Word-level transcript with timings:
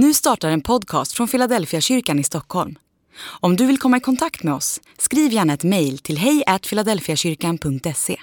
Nu 0.00 0.14
startar 0.14 0.50
en 0.50 0.60
podcast 0.60 1.12
från 1.12 1.28
Philadelphia 1.28 1.80
kyrkan 1.80 2.18
i 2.18 2.24
Stockholm. 2.24 2.78
Om 3.20 3.56
du 3.56 3.66
vill 3.66 3.78
komma 3.78 3.96
i 3.96 4.00
kontakt 4.00 4.42
med 4.42 4.54
oss, 4.54 4.80
skriv 4.98 5.32
gärna 5.32 5.52
ett 5.52 5.64
mejl 5.64 5.98
till 5.98 6.18
hejfiladelfiakyrkan.se. 6.18 8.20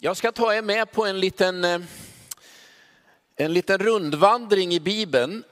Jag 0.00 0.16
ska 0.16 0.32
ta 0.32 0.54
er 0.54 0.62
med 0.62 0.92
på 0.92 1.06
en 1.06 1.20
liten, 1.20 1.64
eh, 1.64 1.80
en 3.36 3.52
liten 3.52 3.78
rundvandring 3.78 4.74
i 4.74 4.80
Bibeln. 4.80 5.42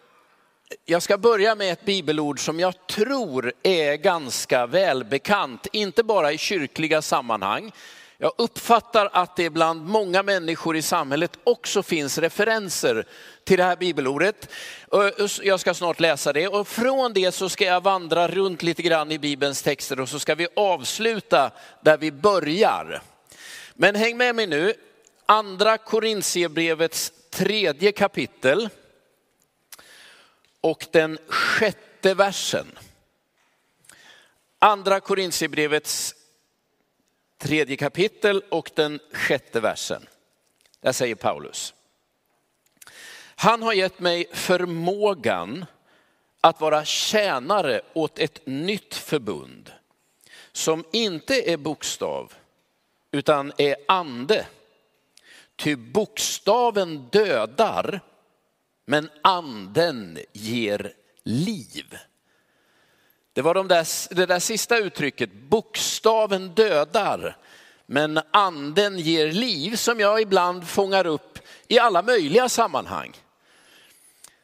Jag 0.85 1.03
ska 1.03 1.19
börja 1.19 1.55
med 1.55 1.73
ett 1.73 1.85
bibelord 1.85 2.41
som 2.41 2.61
jag 2.61 2.87
tror 2.87 3.53
är 3.63 3.97
ganska 3.97 4.67
välbekant, 4.67 5.67
inte 5.73 6.03
bara 6.03 6.33
i 6.33 6.39
kyrkliga 6.39 7.03
sammanhang. 7.03 7.73
Jag 8.19 8.33
uppfattar 8.39 9.11
att 9.13 9.37
det 9.37 9.51
bland 9.51 9.87
många 9.87 10.23
människor 10.23 10.77
i 10.77 10.83
samhället 10.83 11.39
också 11.45 11.83
finns 11.83 12.19
referenser 12.19 13.07
till 13.45 13.57
det 13.57 13.65
här 13.65 13.77
bibelordet. 13.77 14.49
Eh, 14.93 15.27
jag 15.43 15.61
ska 15.61 15.75
snart 15.75 16.01
läsa 16.01 16.33
det 16.33 16.49
och 16.49 16.69
från 16.69 17.13
det 17.13 17.33
så 17.33 17.49
ska 17.49 17.65
jag 17.65 17.83
vandra 17.83 18.29
runt 18.29 18.63
lite 18.63 18.83
grann 18.83 19.13
i 19.13 19.19
Bibelns 19.19 19.63
texter 19.63 20.01
och 20.01 20.09
så 20.09 20.19
ska 20.19 20.35
vi 20.35 20.49
avsluta 20.57 21.51
där 21.81 21.99
vi 21.99 22.13
börjar. 22.13 23.03
Men 23.75 23.95
häng 23.95 24.17
med 24.17 24.35
mig 24.35 24.47
nu, 24.47 24.75
andra 25.27 25.79
Korintierbrevets 25.79 27.13
tredje 27.31 27.93
kapitel 27.93 28.69
och 30.61 30.87
den 30.91 31.19
sjätte 31.29 32.15
versen. 32.15 32.67
Andra 34.59 35.01
Korintierbrevets 35.01 36.16
tredje 37.39 37.77
kapitel 37.77 38.43
och 38.49 38.71
den 38.75 39.01
sjätte 39.13 39.61
versen. 39.61 40.07
Där 40.81 40.93
säger 40.93 41.15
Paulus. 41.15 41.75
Han 43.37 43.63
har 43.63 43.73
gett 43.73 44.01
mig 44.01 44.27
förmågan 44.33 45.65
att 46.41 46.61
vara 46.61 46.85
tjänare 46.85 47.81
åt 47.93 48.19
ett 48.19 48.47
nytt 48.47 48.95
förbund 48.95 49.73
som 50.53 50.85
inte 50.93 51.51
är 51.51 51.57
bokstav 51.57 52.33
utan 53.11 53.53
är 53.59 53.77
ande. 53.89 54.47
Ty 55.57 55.77
bokstaven 55.77 57.09
dödar 57.13 58.01
men 58.85 59.11
anden 59.23 60.19
ger 60.33 60.93
liv. 61.23 61.97
Det 63.37 63.43
var 63.43 63.55
de 63.55 63.69
där, 63.69 64.15
det 64.15 64.27
där 64.27 64.39
sista 64.39 64.79
uttrycket, 64.79 65.33
bokstaven 65.33 66.49
dödar, 66.49 67.37
men 67.87 68.21
anden 68.31 68.99
ger 68.99 69.33
liv, 69.33 69.77
som 69.77 70.01
jag 70.01 70.21
ibland 70.21 70.69
fångar 70.69 71.07
upp 71.07 71.39
i 71.69 71.79
alla 71.79 72.03
möjliga 72.03 72.49
sammanhang. 72.49 73.17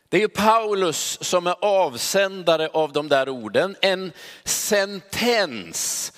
Det 0.08 0.16
är 0.16 0.20
ju 0.20 0.28
Paulus 0.28 1.18
som 1.20 1.46
är 1.46 1.56
avsändare 1.60 2.68
av 2.68 2.92
de 2.92 3.08
där 3.08 3.28
orden, 3.28 3.76
en 3.80 4.12
sentens 4.44 6.12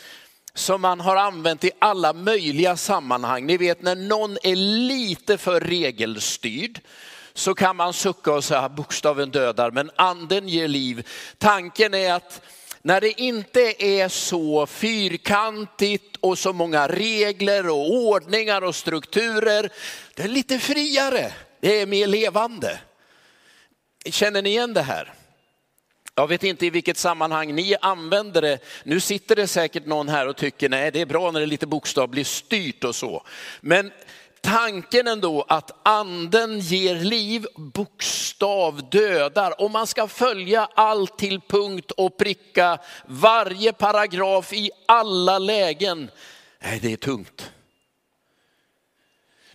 som 0.55 0.81
man 0.81 1.01
har 1.01 1.17
använt 1.17 1.65
i 1.65 1.71
alla 1.79 2.13
möjliga 2.13 2.77
sammanhang. 2.77 3.47
Ni 3.47 3.57
vet 3.57 3.83
när 3.83 3.97
någon 3.97 4.39
är 4.43 4.57
lite 4.57 5.39
för 5.39 5.61
regelstyrd, 5.61 6.81
så 7.35 7.55
kan 7.55 7.77
man 7.77 7.93
sucka 7.93 8.33
och 8.33 8.45
säga 8.45 8.69
bokstaven 8.69 9.31
dödar 9.31 9.71
men 9.71 9.91
anden 9.97 10.49
ger 10.49 10.69
liv. 10.69 11.09
Tanken 11.39 11.95
är 11.95 12.13
att 12.13 12.41
när 12.87 13.01
det 13.01 13.21
inte 13.21 13.85
är 13.85 14.09
så 14.09 14.67
fyrkantigt 14.67 16.17
och 16.21 16.39
så 16.39 16.53
många 16.53 16.89
regler 16.89 17.69
och 17.69 17.93
ordningar 17.93 18.63
och 18.63 18.75
strukturer, 18.75 19.71
det 20.15 20.23
är 20.23 20.29
lite 20.29 20.59
friare, 20.59 21.33
det 21.61 21.81
är 21.81 21.87
mer 21.87 22.07
levande. 22.07 22.79
Känner 24.05 24.43
ni 24.43 24.51
igen 24.51 24.75
det 24.75 24.83
här? 24.83 25.13
Jag 26.15 26.27
vet 26.27 26.45
inte 26.45 26.67
i 26.67 26.71
vilket 26.71 26.97
sammanhang 26.97 27.55
ni 27.55 27.77
använder 27.81 28.43
det. 28.43 28.59
Nu 28.85 29.01
sitter 29.01 29.37
det 29.37 29.47
säkert 29.47 29.87
någon 29.87 30.09
här 30.09 30.29
och 30.29 30.37
tycker 30.37 30.69
nej 30.69 30.91
det 30.91 31.01
är 31.01 31.07
bra 31.07 31.31
när 31.31 31.41
det 31.41 31.45
är 31.45 31.47
lite 31.47 31.67
bokstavligt 31.67 32.31
styrt 32.31 32.85
och 32.85 32.95
så. 32.95 33.27
Men 33.61 33.93
tanken 34.45 35.09
ändå 35.09 35.45
att 35.49 35.71
anden 35.83 36.61
ger 36.61 36.95
liv, 36.95 37.47
bokstav 37.57 38.91
dödar. 38.91 39.61
Om 39.63 39.73
man 39.73 39.87
ska 39.87 40.09
följa 40.09 40.69
allt 40.75 41.19
till 41.19 41.41
punkt 41.41 41.91
och 41.91 42.17
pricka, 42.17 42.79
varje 43.07 43.73
paragraf 43.73 44.53
i 44.53 44.71
alla 44.87 45.39
lägen. 45.39 46.11
Nej, 46.63 46.79
det 46.83 46.93
är 46.93 46.97
tungt. 46.97 47.51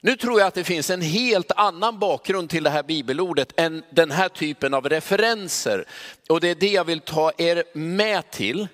Nu 0.01 0.15
tror 0.15 0.39
jag 0.39 0.47
att 0.47 0.53
det 0.53 0.63
finns 0.63 0.89
en 0.89 1.01
helt 1.01 1.51
annan 1.51 1.99
bakgrund 1.99 2.49
till 2.49 2.63
det 2.63 2.69
här 2.69 2.83
bibelordet 2.83 3.53
än 3.59 3.83
den 3.89 4.11
här 4.11 4.29
typen 4.29 4.73
av 4.73 4.89
referenser. 4.89 5.85
Och 6.29 6.41
det 6.41 6.49
är 6.49 6.55
det 6.55 6.71
jag 6.71 6.83
vill 6.83 6.99
ta 6.99 7.31
er 7.37 7.63
med 7.73 8.31
till. 8.31 8.67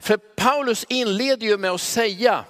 För 0.00 0.16
Paulus 0.16 0.84
inleder 0.88 1.46
ju 1.46 1.58
med 1.58 1.70
att 1.70 1.80
säga 1.80 2.44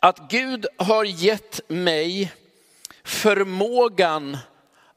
att 0.00 0.30
Gud 0.30 0.66
har 0.76 1.04
gett 1.04 1.60
mig 1.68 2.32
förmågan 3.04 4.38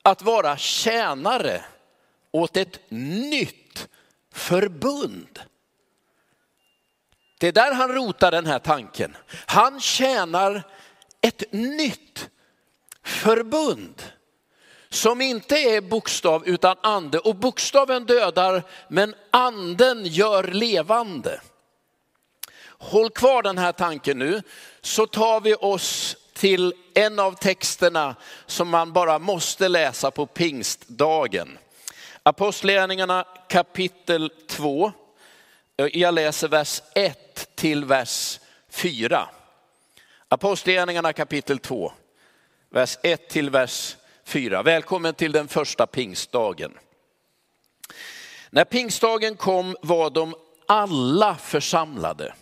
att 0.02 0.22
vara 0.22 0.58
tjänare 0.58 1.64
åt 2.32 2.58
ett 2.58 2.80
nytt 2.90 3.88
förbund. 4.34 5.40
Det 7.40 7.48
är 7.48 7.52
där 7.52 7.74
han 7.74 7.92
rotar 7.92 8.32
den 8.32 8.46
här 8.46 8.60
tanken. 8.60 9.18
Han 9.46 9.80
tjänar 9.80 10.64
ett 11.22 11.44
nytt 11.52 12.30
förbund 13.04 14.04
som 14.90 15.22
inte 15.22 15.56
är 15.56 15.82
bokstav 15.82 16.48
utan 16.48 16.78
ande. 16.82 17.20
Och 17.20 17.36
bokstaven 17.36 18.06
dödar 18.06 18.64
men 18.88 19.16
anden 19.32 20.06
gör 20.06 20.44
levande. 20.44 21.42
Håll 22.84 23.10
kvar 23.10 23.44
den 23.44 23.58
här 23.58 23.72
tanken 23.72 24.20
nu 24.20 24.42
så 24.82 25.08
tar 25.08 25.42
vi 25.42 25.56
oss 25.56 26.18
till 26.34 26.74
en 26.94 27.20
av 27.20 27.32
texterna 27.32 28.16
som 28.46 28.70
man 28.70 28.94
bara 28.94 29.20
måste 29.20 29.68
läsa 29.68 30.12
på 30.12 30.26
pingstdagen. 30.26 31.58
Apostlagärningarna 32.24 33.26
kapitel 33.50 34.32
2. 34.48 34.92
Jag 35.76 36.14
läser 36.14 36.48
vers 36.48 36.82
1 36.96 37.56
till 37.56 37.86
vers 37.86 38.40
4. 38.70 39.30
Apostlagärningarna 40.28 41.14
kapitel 41.14 41.60
2, 41.60 41.92
vers 42.70 42.98
1 43.04 43.30
till 43.30 43.50
vers 43.50 43.96
4. 44.24 44.64
Välkommen 44.64 45.14
till 45.14 45.32
den 45.32 45.48
första 45.48 45.88
pingstdagen. 45.88 46.78
När 48.50 48.66
pingstdagen 48.66 49.36
kom 49.36 49.76
var 49.82 50.10
de 50.10 50.36
alla 50.68 51.36
församlade. 51.36 52.34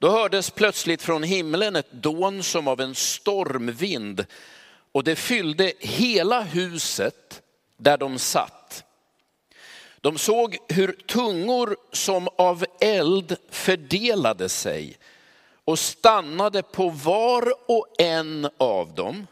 Då 0.00 0.10
hördes 0.10 0.50
plötsligt 0.50 1.02
från 1.02 1.22
himlen 1.22 1.76
ett 1.76 1.92
dån 1.92 2.42
som 2.42 2.68
av 2.68 2.80
en 2.80 2.94
stormvind 2.94 4.26
och 4.92 5.04
det 5.04 5.16
fyllde 5.16 5.72
hela 5.78 6.42
huset 6.42 7.42
där 7.76 7.98
de 7.98 8.18
satt. 8.18 8.84
De 10.00 10.18
såg 10.18 10.58
hur 10.68 10.92
tungor 10.92 11.76
som 11.92 12.28
av 12.38 12.64
eld 12.80 13.36
fördelade 13.50 14.48
sig 14.48 14.98
och 15.64 15.78
stannade 15.78 16.62
på 16.62 16.88
var 16.88 17.52
och 17.68 17.86
en 17.98 18.48
av 18.56 18.94
dem. 18.94 19.26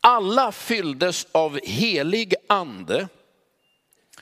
Alla 0.00 0.52
fylldes 0.52 1.26
av 1.32 1.60
helig 1.64 2.34
ande 2.46 3.08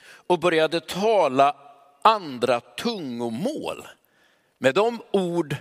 och 0.05 0.39
började 0.39 0.79
tala 0.79 1.55
andra 2.01 2.59
tungomål 2.59 3.87
med 4.57 4.75
de 4.75 5.01
ord 5.11 5.55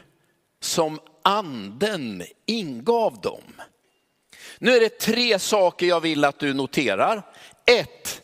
som 0.61 1.01
anden 1.23 2.25
ingav 2.47 3.21
dem. 3.21 3.43
Nu 4.59 4.77
är 4.77 4.81
det 4.81 4.99
tre 4.99 5.39
saker 5.39 5.87
jag 5.87 6.01
vill 6.01 6.25
att 6.25 6.39
du 6.39 6.55
noterar. 6.55 7.23
Ett, 7.67 8.23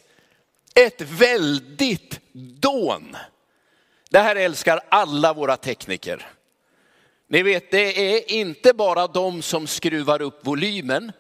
ett 0.75 1.01
väldigt 1.01 2.21
dån. 2.61 3.17
Det 4.11 4.19
här 4.19 4.37
älskar 4.37 4.81
alla 4.89 5.33
våra 5.33 5.57
tekniker. 5.57 6.27
Ni 7.29 7.43
vet, 7.43 7.71
det 7.71 8.17
är 8.17 8.33
inte 8.33 8.73
bara 8.73 9.07
de 9.07 9.43
som 9.43 9.67
skruvar 9.67 10.23
upp 10.23 10.47
volymen. 10.47 11.13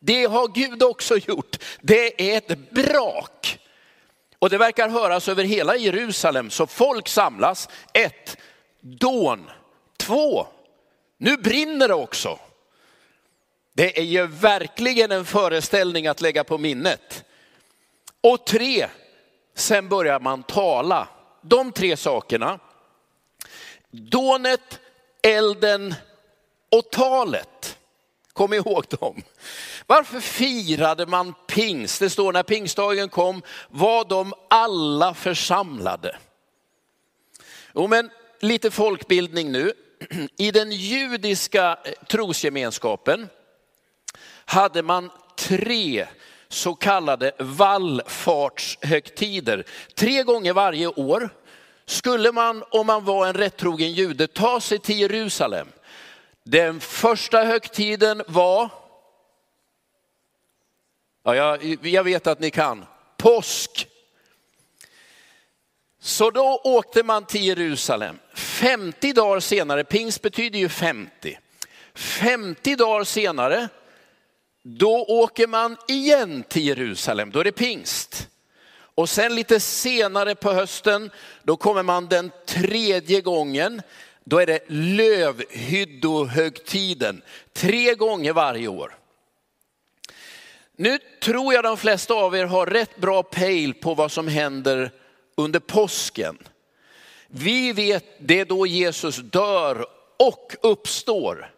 Det 0.00 0.24
har 0.24 0.48
Gud 0.48 0.82
också 0.82 1.16
gjort. 1.16 1.56
Det 1.80 2.32
är 2.32 2.36
ett 2.36 2.70
brak. 2.70 3.58
Och 4.38 4.50
det 4.50 4.58
verkar 4.58 4.88
höras 4.88 5.28
över 5.28 5.44
hela 5.44 5.76
Jerusalem, 5.76 6.50
så 6.50 6.66
folk 6.66 7.08
samlas. 7.08 7.68
Ett, 7.94 8.36
dån. 8.82 9.50
Två, 9.96 10.46
nu 11.18 11.36
brinner 11.36 11.88
det 11.88 11.94
också. 11.94 12.38
Det 13.72 13.98
är 13.98 14.04
ju 14.04 14.26
verkligen 14.26 15.12
en 15.12 15.24
föreställning 15.24 16.06
att 16.06 16.20
lägga 16.20 16.44
på 16.44 16.58
minnet. 16.58 17.24
Och 18.20 18.46
tre, 18.46 18.88
sen 19.54 19.88
börjar 19.88 20.20
man 20.20 20.42
tala. 20.42 21.08
De 21.40 21.72
tre 21.72 21.96
sakerna, 21.96 22.58
dånet, 23.90 24.80
elden 25.22 25.94
och 26.70 26.90
talet. 26.90 27.78
Kom 28.32 28.52
ihåg 28.52 28.84
dem. 28.88 29.22
Varför 29.86 30.20
firade 30.20 31.06
man 31.06 31.34
pingst? 31.46 32.00
Det 32.00 32.10
står 32.10 32.32
när 32.32 32.42
pingstdagen 32.42 33.08
kom 33.08 33.42
var 33.68 34.04
de 34.04 34.34
alla 34.50 35.14
församlade. 35.14 36.16
Jo, 37.74 37.86
men 37.86 38.10
lite 38.42 38.70
folkbildning 38.70 39.52
nu. 39.52 39.72
I 40.36 40.50
den 40.50 40.72
judiska 40.72 41.78
eh, 41.84 41.92
trosgemenskapen 42.08 43.28
hade 44.44 44.82
man 44.82 45.10
tre 45.38 46.06
så 46.48 46.74
kallade 46.74 47.32
vallfartshögtider. 47.38 49.64
Tre 49.94 50.22
gånger 50.22 50.52
varje 50.52 50.86
år 50.86 51.30
skulle 51.86 52.32
man, 52.32 52.64
om 52.70 52.86
man 52.86 53.04
var 53.04 53.26
en 53.26 53.34
rättrogen 53.34 53.92
jude, 53.92 54.26
ta 54.26 54.60
sig 54.60 54.78
till 54.78 55.00
Jerusalem. 55.00 55.68
Den 56.44 56.80
första 56.80 57.44
högtiden 57.44 58.22
var, 58.26 58.70
ja, 61.24 61.36
jag, 61.36 61.78
jag 61.86 62.04
vet 62.04 62.26
att 62.26 62.40
ni 62.40 62.50
kan, 62.50 62.84
påsk. 63.16 63.91
Så 66.04 66.30
då 66.30 66.60
åkte 66.64 67.02
man 67.02 67.24
till 67.24 67.44
Jerusalem. 67.44 68.18
50 68.34 69.12
dagar 69.12 69.40
senare, 69.40 69.84
pingst 69.84 70.22
betyder 70.22 70.58
ju 70.58 70.68
50. 70.68 71.38
50 71.94 72.76
dagar 72.76 73.04
senare, 73.04 73.68
då 74.62 75.04
åker 75.08 75.46
man 75.46 75.76
igen 75.88 76.44
till 76.48 76.66
Jerusalem, 76.66 77.30
då 77.30 77.40
är 77.40 77.44
det 77.44 77.52
pingst. 77.52 78.28
Och 78.94 79.08
sen 79.08 79.34
lite 79.34 79.60
senare 79.60 80.34
på 80.34 80.52
hösten, 80.52 81.10
då 81.42 81.56
kommer 81.56 81.82
man 81.82 82.08
den 82.08 82.30
tredje 82.46 83.20
gången. 83.20 83.82
Då 84.24 84.38
är 84.38 84.46
det 84.46 84.64
lövhyddohögtiden, 84.68 87.22
tre 87.52 87.94
gånger 87.94 88.32
varje 88.32 88.68
år. 88.68 88.96
Nu 90.76 90.98
tror 91.22 91.54
jag 91.54 91.64
de 91.64 91.76
flesta 91.76 92.14
av 92.14 92.36
er 92.36 92.44
har 92.44 92.66
rätt 92.66 92.96
bra 92.96 93.22
pejl 93.22 93.74
på 93.74 93.94
vad 93.94 94.12
som 94.12 94.28
händer 94.28 94.90
under 95.36 95.60
påsken. 95.60 96.38
Vi 97.28 97.72
vet 97.72 98.04
det 98.18 98.40
är 98.40 98.44
då 98.44 98.66
Jesus 98.66 99.16
dör 99.16 99.86
och 100.16 100.54
uppstår. 100.62 101.54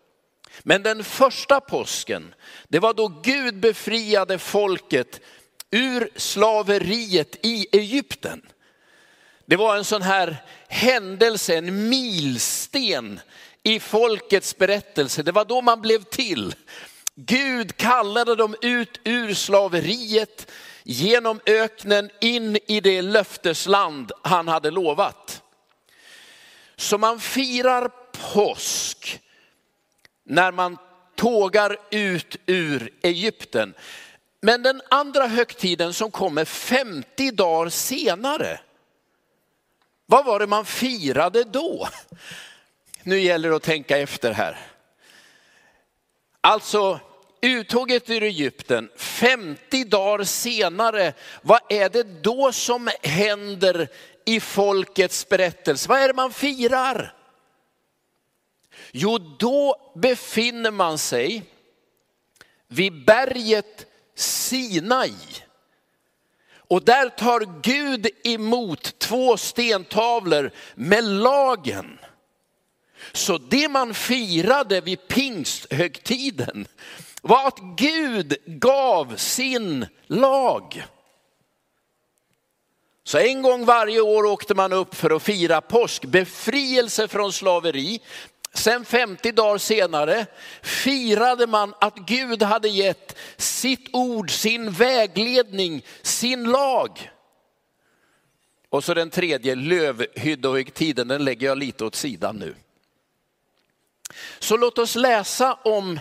Men 0.62 0.82
den 0.82 1.04
första 1.04 1.60
påsken, 1.60 2.34
det 2.68 2.78
var 2.78 2.94
då 2.94 3.08
Gud 3.08 3.56
befriade 3.56 4.38
folket 4.38 5.20
ur 5.70 6.08
slaveriet 6.16 7.36
i 7.42 7.66
Egypten. 7.72 8.42
Det 9.46 9.56
var 9.56 9.76
en 9.76 9.84
sån 9.84 10.02
här 10.02 10.36
händelse, 10.68 11.56
en 11.56 11.88
milsten 11.88 13.20
i 13.62 13.80
folkets 13.80 14.56
berättelse. 14.56 15.22
Det 15.22 15.32
var 15.32 15.44
då 15.44 15.62
man 15.62 15.80
blev 15.80 16.02
till. 16.02 16.54
Gud 17.14 17.76
kallade 17.76 18.34
dem 18.34 18.56
ut 18.62 19.00
ur 19.04 19.34
slaveriet 19.34 20.50
genom 20.84 21.40
öknen 21.46 22.10
in 22.20 22.58
i 22.66 22.80
det 22.80 23.02
löftesland 23.02 24.12
han 24.22 24.48
hade 24.48 24.70
lovat. 24.70 25.42
Så 26.76 26.98
man 26.98 27.20
firar 27.20 27.90
påsk 28.34 29.20
när 30.24 30.52
man 30.52 30.78
tågar 31.14 31.76
ut 31.90 32.36
ur 32.46 32.90
Egypten. 33.02 33.74
Men 34.40 34.62
den 34.62 34.82
andra 34.90 35.26
högtiden 35.26 35.94
som 35.94 36.10
kommer 36.10 36.44
50 36.44 37.30
dagar 37.30 37.68
senare, 37.68 38.60
vad 40.06 40.24
var 40.24 40.38
det 40.38 40.46
man 40.46 40.64
firade 40.64 41.44
då? 41.44 41.88
Nu 43.02 43.20
gäller 43.20 43.50
det 43.50 43.56
att 43.56 43.62
tänka 43.62 43.98
efter 43.98 44.32
här. 44.32 44.58
Alltså 46.40 47.00
uttåget 47.48 48.10
ur 48.10 48.22
Egypten, 48.22 48.90
50 48.96 49.84
dagar 49.84 50.24
senare, 50.24 51.12
vad 51.42 51.60
är 51.68 51.88
det 51.88 52.22
då 52.22 52.52
som 52.52 52.90
händer 53.02 53.88
i 54.24 54.40
folkets 54.40 55.28
berättelse? 55.28 55.88
Vad 55.88 56.00
är 56.00 56.08
det 56.08 56.14
man 56.14 56.32
firar? 56.32 57.14
Jo, 58.92 59.18
då 59.18 59.92
befinner 59.94 60.70
man 60.70 60.98
sig 60.98 61.42
vid 62.68 63.04
berget 63.04 63.86
Sinai. 64.14 65.14
Och 66.68 66.84
där 66.84 67.08
tar 67.08 67.60
Gud 67.62 68.08
emot 68.24 68.98
två 68.98 69.36
stentavlor 69.36 70.50
med 70.74 71.04
lagen. 71.04 71.98
Så 73.12 73.38
det 73.38 73.68
man 73.68 73.94
firade 73.94 74.80
vid 74.80 75.08
pingsthögtiden 75.08 76.66
var 77.24 77.46
att 77.48 77.58
Gud 77.76 78.36
gav 78.46 79.16
sin 79.16 79.86
lag. 80.06 80.84
Så 83.04 83.18
en 83.18 83.42
gång 83.42 83.64
varje 83.64 84.00
år 84.00 84.24
åkte 84.24 84.54
man 84.54 84.72
upp 84.72 84.94
för 84.94 85.10
att 85.16 85.22
fira 85.22 85.60
påsk, 85.60 86.04
befrielse 86.04 87.08
från 87.08 87.32
slaveri. 87.32 88.00
Sen 88.54 88.84
50 88.84 89.32
dagar 89.32 89.58
senare 89.58 90.26
firade 90.62 91.46
man 91.46 91.74
att 91.80 91.96
Gud 91.96 92.42
hade 92.42 92.68
gett 92.68 93.16
sitt 93.36 93.88
ord, 93.92 94.30
sin 94.30 94.70
vägledning, 94.70 95.84
sin 96.02 96.44
lag. 96.44 97.10
Och 98.68 98.84
så 98.84 98.94
den 98.94 99.10
tredje, 99.10 99.54
lövhyddohögtiden, 99.54 101.08
den 101.08 101.24
lägger 101.24 101.46
jag 101.46 101.58
lite 101.58 101.84
åt 101.84 101.94
sidan 101.94 102.36
nu. 102.36 102.54
Så 104.38 104.56
låt 104.56 104.78
oss 104.78 104.94
läsa 104.94 105.54
om 105.54 106.00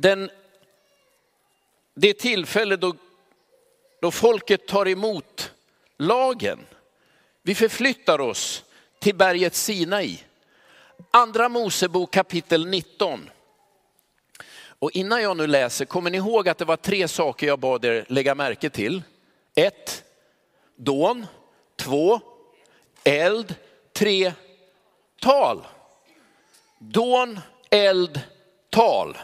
den, 0.00 0.30
det 1.94 2.14
tillfälle 2.14 2.76
då, 2.76 2.94
då 4.00 4.10
folket 4.10 4.66
tar 4.66 4.88
emot 4.88 5.52
lagen. 5.96 6.58
Vi 7.42 7.54
förflyttar 7.54 8.20
oss 8.20 8.64
till 8.98 9.14
berget 9.14 9.54
Sinai. 9.54 10.18
Andra 11.10 11.48
Mosebok 11.48 12.12
kapitel 12.12 12.66
19. 12.66 13.30
Och 14.60 14.90
innan 14.90 15.22
jag 15.22 15.36
nu 15.36 15.46
läser, 15.46 15.84
kommer 15.84 16.10
ni 16.10 16.16
ihåg 16.16 16.48
att 16.48 16.58
det 16.58 16.64
var 16.64 16.76
tre 16.76 17.08
saker 17.08 17.46
jag 17.46 17.58
bad 17.58 17.84
er 17.84 18.04
lägga 18.08 18.34
märke 18.34 18.70
till? 18.70 19.02
Ett, 19.54 20.04
dån. 20.76 21.26
Två, 21.76 22.20
eld. 23.04 23.54
Tre, 23.92 24.32
tal. 25.20 25.66
Dån, 26.78 27.40
eld, 27.70 28.20
tal. 28.70 29.18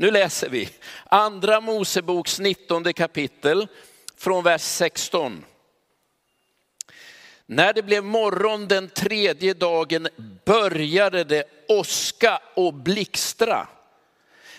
Nu 0.00 0.10
läser 0.10 0.48
vi 0.48 0.68
andra 1.04 1.60
Moseboks 1.60 2.38
19 2.38 2.92
kapitel 2.92 3.68
från 4.16 4.44
vers 4.44 4.62
16. 4.62 5.44
När 7.46 7.72
det 7.72 7.82
blev 7.82 8.04
morgon 8.04 8.68
den 8.68 8.88
tredje 8.88 9.54
dagen 9.54 10.08
började 10.44 11.24
det 11.24 11.44
åska 11.68 12.40
och 12.54 12.74
blixtra. 12.74 13.68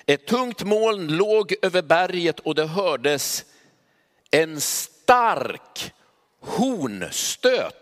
Ett 0.05 0.27
tungt 0.27 0.63
moln 0.63 1.07
låg 1.07 1.53
över 1.61 1.81
berget 1.81 2.39
och 2.39 2.55
det 2.55 2.65
hördes 2.65 3.45
en 4.31 4.61
stark 4.61 5.93
hornstöt. 6.39 7.80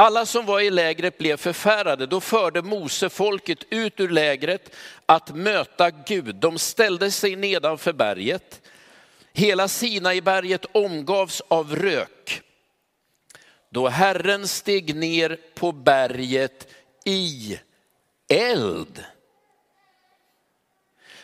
Alla 0.00 0.26
som 0.26 0.46
var 0.46 0.60
i 0.60 0.70
lägret 0.70 1.18
blev 1.18 1.36
förfärade. 1.36 2.06
Då 2.06 2.20
förde 2.20 2.62
Mose 2.62 3.08
folket 3.08 3.64
ut 3.70 4.00
ur 4.00 4.08
lägret 4.08 4.74
att 5.06 5.36
möta 5.36 5.90
Gud. 5.90 6.34
De 6.34 6.58
ställde 6.58 7.10
sig 7.10 7.36
nedanför 7.36 7.92
berget. 7.92 8.60
Hela 9.32 9.68
Sinai-berget 9.68 10.66
omgavs 10.72 11.42
av 11.48 11.76
rök 11.76 12.42
då 13.70 13.88
Herren 13.88 14.48
steg 14.48 14.96
ner 14.96 15.38
på 15.54 15.72
berget 15.72 16.74
i 17.04 17.58
eld. 18.28 19.04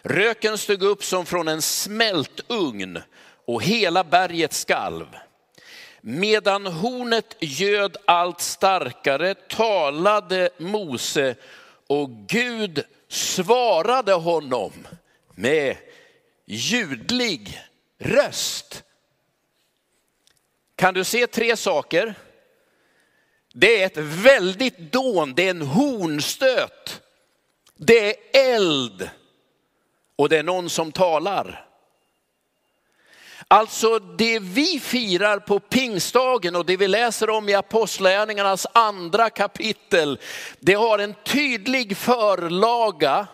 Röken 0.02 0.58
steg 0.58 0.82
upp 0.82 1.04
som 1.04 1.26
från 1.26 1.48
en 1.48 1.62
smältugn 1.62 2.98
och 3.46 3.62
hela 3.62 4.04
berget 4.04 4.52
skalv. 4.52 5.06
Medan 6.06 6.66
hornet 6.66 7.36
göd 7.40 7.96
allt 8.04 8.40
starkare 8.40 9.34
talade 9.34 10.50
Mose 10.58 11.36
och 11.86 12.10
Gud 12.10 12.84
svarade 13.08 14.12
honom 14.12 14.72
med 15.34 15.76
ljudlig 16.46 17.60
röst. 17.98 18.84
Kan 20.76 20.94
du 20.94 21.04
se 21.04 21.26
tre 21.26 21.56
saker? 21.56 22.14
Det 23.52 23.82
är 23.82 23.86
ett 23.86 23.96
väldigt 23.96 24.78
dån, 24.78 25.34
det 25.34 25.46
är 25.46 25.50
en 25.50 25.62
hornstöt. 25.62 27.02
Det 27.76 28.08
är 28.08 28.54
eld 28.54 29.10
och 30.16 30.28
det 30.28 30.38
är 30.38 30.42
någon 30.42 30.70
som 30.70 30.92
talar. 30.92 31.73
Alltså 33.54 33.98
det 33.98 34.38
vi 34.38 34.80
firar 34.80 35.38
på 35.38 35.60
pingstdagen 35.60 36.56
och 36.56 36.66
det 36.66 36.76
vi 36.76 36.88
läser 36.88 37.30
om 37.30 37.48
i 37.48 37.54
Apostlagärningarnas 37.54 38.66
andra 38.72 39.30
kapitel, 39.30 40.18
det 40.60 40.74
har 40.74 40.98
en 40.98 41.14
tydlig 41.24 41.96
förlaga 41.96 43.26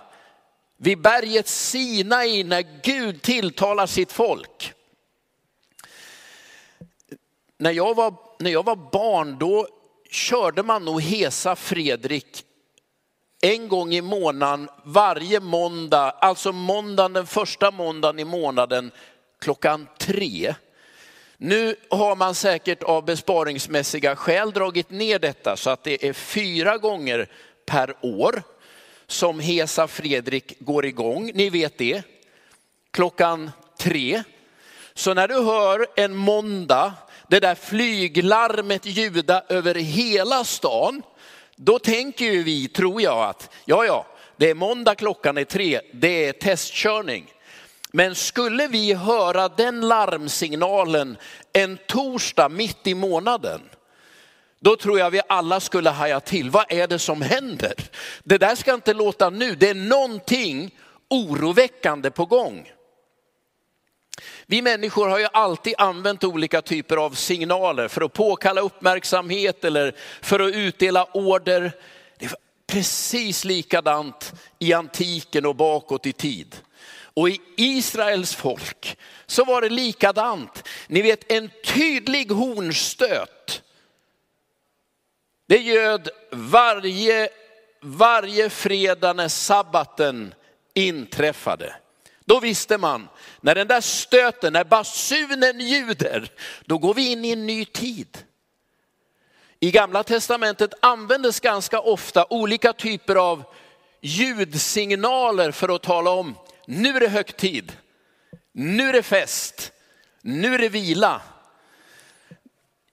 vid 0.77 1.01
berget 1.01 1.49
Sinai 1.49 2.45
när 2.45 2.83
Gud 2.83 3.23
tilltalar 3.23 3.87
sitt 3.87 4.13
folk. 4.13 4.73
När 7.59 7.71
jag 7.71 7.95
var, 7.95 8.15
när 8.39 8.51
jag 8.51 8.65
var 8.65 8.77
barn 8.77 9.37
då 9.39 9.69
körde 10.11 10.63
man 10.63 10.85
nog 10.85 11.03
Hesa 11.03 11.57
Fredrik 11.57 12.45
en 13.43 13.69
gång 13.69 13.95
i 13.95 14.01
månaden, 14.01 14.69
varje 14.85 15.41
måndag, 15.41 16.11
alltså 16.11 16.53
måndagen, 16.53 17.13
den 17.13 17.27
första 17.27 17.71
måndagen 17.71 18.19
i 18.19 18.25
månaden 18.25 18.91
klockan 19.41 19.89
tre. 19.99 20.55
Nu 21.37 21.77
har 21.91 22.17
man 22.17 22.35
säkert 22.35 22.83
av 22.83 23.05
besparingsmässiga 23.05 24.17
skäl 24.17 24.51
dragit 24.51 24.91
ner 24.91 25.19
detta 25.19 25.57
så 25.57 25.71
att 25.71 25.85
det 25.85 26.09
är 26.09 26.13
fyra 26.13 26.79
gånger 26.79 27.29
per 27.67 27.95
år 28.01 28.43
som 29.07 29.41
Hesa 29.41 29.89
Fredrik 29.89 30.61
går 30.61 30.87
igång. 30.87 31.31
Ni 31.35 31.51
vet 31.51 31.79
det. 31.79 32.03
Klockan 32.91 33.51
tre. 33.79 34.23
Så 34.95 35.15
när 35.15 35.29
du 35.29 35.35
hör 35.35 35.87
en 35.97 36.17
måndag, 36.17 36.93
det 37.29 37.41
där 37.41 37.55
flyglarmet 37.55 38.87
ljuda 38.87 39.43
över 39.49 39.75
hela 39.75 40.45
stan, 40.45 41.03
då 41.57 41.79
tänker 41.79 42.25
ju 42.25 42.43
vi, 42.43 42.69
tror 42.69 43.03
jag, 43.03 43.29
att 43.29 43.51
ja, 43.65 43.85
ja, 43.85 44.07
det 44.37 44.51
är 44.51 44.55
måndag 44.55 44.95
klockan 44.95 45.39
är 45.39 45.45
tre, 45.45 45.81
det 45.93 46.27
är 46.27 46.33
testkörning. 46.33 47.33
Men 47.93 48.15
skulle 48.15 48.67
vi 48.67 48.95
höra 48.95 49.49
den 49.49 49.81
larmsignalen 49.81 51.17
en 51.53 51.79
torsdag 51.87 52.49
mitt 52.49 52.87
i 52.87 52.95
månaden, 52.95 53.61
då 54.61 54.77
tror 54.77 54.99
jag 54.99 55.11
vi 55.11 55.21
alla 55.29 55.61
skulle 55.61 55.91
haja 55.91 56.21
till. 56.21 56.51
Vad 56.51 56.73
är 56.73 56.87
det 56.87 56.99
som 56.99 57.23
händer? 57.23 57.75
Det 58.25 58.39
där 58.39 58.55
ska 58.55 58.75
inte 58.75 58.95
låta 58.95 59.31
nu, 59.31 59.55
det 59.55 59.69
är 59.69 59.75
någonting 59.75 60.75
oroväckande 61.09 62.11
på 62.11 62.27
gång. 62.27 62.73
Vi 64.47 64.63
människor 64.63 65.09
har 65.09 65.19
ju 65.19 65.29
alltid 65.33 65.75
använt 65.79 66.25
olika 66.25 66.63
typer 66.63 66.97
av 66.97 67.11
signaler 67.11 67.89
för 67.89 68.01
att 68.03 68.13
påkalla 68.13 68.61
uppmärksamhet 68.61 69.65
eller 69.65 69.95
för 70.23 70.41
att 70.41 70.55
utdela 70.55 71.05
order. 71.05 71.73
Det 72.19 72.27
var 72.27 72.39
precis 72.67 73.45
likadant 73.45 74.33
i 74.59 74.73
antiken 74.73 75.47
och 75.47 75.57
bakåt 75.57 76.07
i 76.07 76.13
tid. 76.13 76.57
Och 77.15 77.29
i 77.29 77.41
Israels 77.57 78.35
folk 78.35 78.99
så 79.27 79.45
var 79.45 79.63
det 79.63 79.69
likadant. 79.69 80.69
Ni 80.89 81.03
vet 81.03 81.33
en 81.33 81.51
tydlig 81.65 82.31
hornstöt. 82.31 83.63
Det 85.49 85.59
göd 85.59 86.09
varje, 86.33 87.29
varje 87.83 88.51
fredag 88.51 89.13
när 89.13 89.29
sabbaten 89.29 90.35
inträffade. 90.75 91.77
Då 92.25 92.41
visste 92.41 92.79
man, 92.79 93.09
när 93.41 93.55
den 93.55 93.69
där 93.69 93.81
stöten, 93.81 94.53
när 94.53 94.65
basunen 94.65 95.61
ljuder, 95.61 96.33
då 96.65 96.79
går 96.79 96.95
vi 96.95 97.13
in 97.13 97.25
i 97.25 97.31
en 97.31 97.47
ny 97.47 97.65
tid. 97.65 98.19
I 99.61 99.71
gamla 99.71 100.03
testamentet 100.03 100.75
användes 100.81 101.41
ganska 101.41 101.81
ofta 101.81 102.27
olika 102.31 102.73
typer 102.73 103.17
av 103.17 103.45
ljudsignaler 104.01 105.51
för 105.51 105.75
att 105.75 105.83
tala 105.83 106.11
om, 106.11 106.35
nu 106.71 106.89
är 106.89 107.01
det 107.01 107.09
högtid, 107.09 107.73
nu 108.53 108.89
är 108.89 108.93
det 108.93 109.03
fest, 109.03 109.73
nu 110.23 110.55
är 110.55 110.59
det 110.59 110.69
vila. 110.69 111.23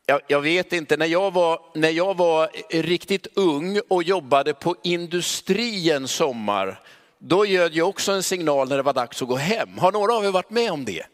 Jag, 0.06 0.22
jag, 0.28 0.42
vet 0.42 0.74
inte, 0.74 0.98
när 0.98 1.06
jag, 1.06 1.34
var, 1.34 1.62
när 1.76 1.90
jag 1.90 2.18
var 2.18 2.50
riktigt 2.70 3.28
ung 3.36 3.80
och 3.90 4.04
jobbade 4.04 4.54
på 4.54 4.76
industri 4.84 5.92
en 5.92 6.08
sommar, 6.08 6.80
då 7.20 7.46
ljöd 7.46 7.74
jag 7.74 7.90
också 7.90 8.12
en 8.12 8.24
signal 8.24 8.70
när 8.70 8.78
det 8.78 8.84
var 8.84 8.94
dags 8.94 9.22
att 9.22 9.28
gå 9.28 9.36
hem. 9.36 9.78
Har 9.78 9.92
några 9.92 10.14
av 10.14 10.26
er 10.26 10.32
varit 10.32 10.50
med 10.50 10.72
om 10.72 10.86
det? 10.86 11.06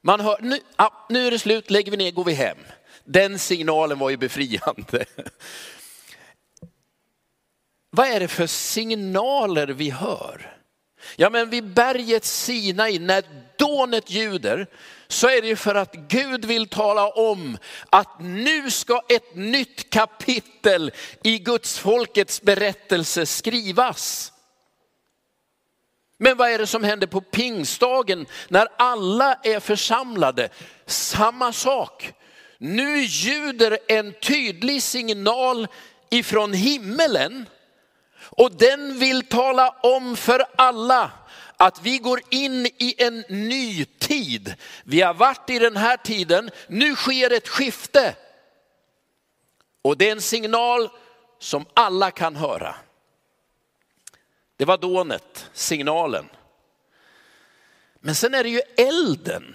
Man 0.00 0.20
hör, 0.20 0.38
nu, 0.40 0.60
ah, 0.76 0.90
nu 1.08 1.26
är 1.26 1.30
det 1.30 1.38
slut, 1.38 1.70
lägger 1.70 1.90
vi 1.90 1.96
ner, 1.96 2.10
går 2.10 2.24
vi 2.24 2.32
hem. 2.32 2.58
Den 3.04 3.38
signalen 3.38 3.98
var 3.98 4.10
ju 4.10 4.16
befriande. 4.16 5.04
Vad 7.90 8.06
är 8.06 8.20
det 8.20 8.28
för 8.28 8.46
signaler 8.46 9.66
vi 9.66 9.90
hör? 9.90 10.57
Ja 11.16 11.30
men 11.30 11.50
vid 11.50 11.64
berget 11.64 12.24
Sinai, 12.24 12.98
när 12.98 13.24
dånet 13.58 14.10
ljuder, 14.10 14.66
så 15.08 15.28
är 15.28 15.42
det 15.42 15.48
ju 15.48 15.56
för 15.56 15.74
att 15.74 15.94
Gud 15.94 16.44
vill 16.44 16.68
tala 16.68 17.08
om 17.08 17.58
att 17.90 18.20
nu 18.20 18.70
ska 18.70 19.02
ett 19.08 19.34
nytt 19.34 19.90
kapitel 19.90 20.92
i 21.24 21.38
Guds 21.38 21.78
folkets 21.78 22.42
berättelse 22.42 23.26
skrivas. 23.26 24.32
Men 26.18 26.36
vad 26.36 26.50
är 26.50 26.58
det 26.58 26.66
som 26.66 26.84
händer 26.84 27.06
på 27.06 27.20
pingstdagen 27.20 28.26
när 28.48 28.68
alla 28.78 29.34
är 29.42 29.60
församlade? 29.60 30.48
Samma 30.86 31.52
sak. 31.52 32.12
Nu 32.58 32.98
ljuder 33.00 33.78
en 33.88 34.12
tydlig 34.12 34.82
signal 34.82 35.68
ifrån 36.10 36.52
himmelen 36.52 37.46
och 38.30 38.52
den 38.52 38.98
vill 38.98 39.26
tala 39.26 39.68
om 39.82 40.16
för 40.16 40.44
alla 40.56 41.10
att 41.56 41.82
vi 41.82 41.98
går 41.98 42.20
in 42.30 42.66
i 42.66 42.94
en 42.98 43.24
ny 43.28 43.84
tid. 43.84 44.54
Vi 44.84 45.00
har 45.00 45.14
varit 45.14 45.50
i 45.50 45.58
den 45.58 45.76
här 45.76 45.96
tiden, 45.96 46.50
nu 46.68 46.96
sker 46.96 47.32
ett 47.32 47.48
skifte. 47.48 48.14
Och 49.82 49.96
det 49.96 50.08
är 50.08 50.12
en 50.12 50.20
signal 50.20 50.88
som 51.38 51.66
alla 51.74 52.10
kan 52.10 52.36
höra. 52.36 52.74
Det 54.56 54.64
var 54.64 54.78
dånet, 54.78 55.50
signalen. 55.52 56.28
Men 58.00 58.14
sen 58.14 58.34
är 58.34 58.42
det 58.44 58.50
ju 58.50 58.60
elden. 58.76 59.54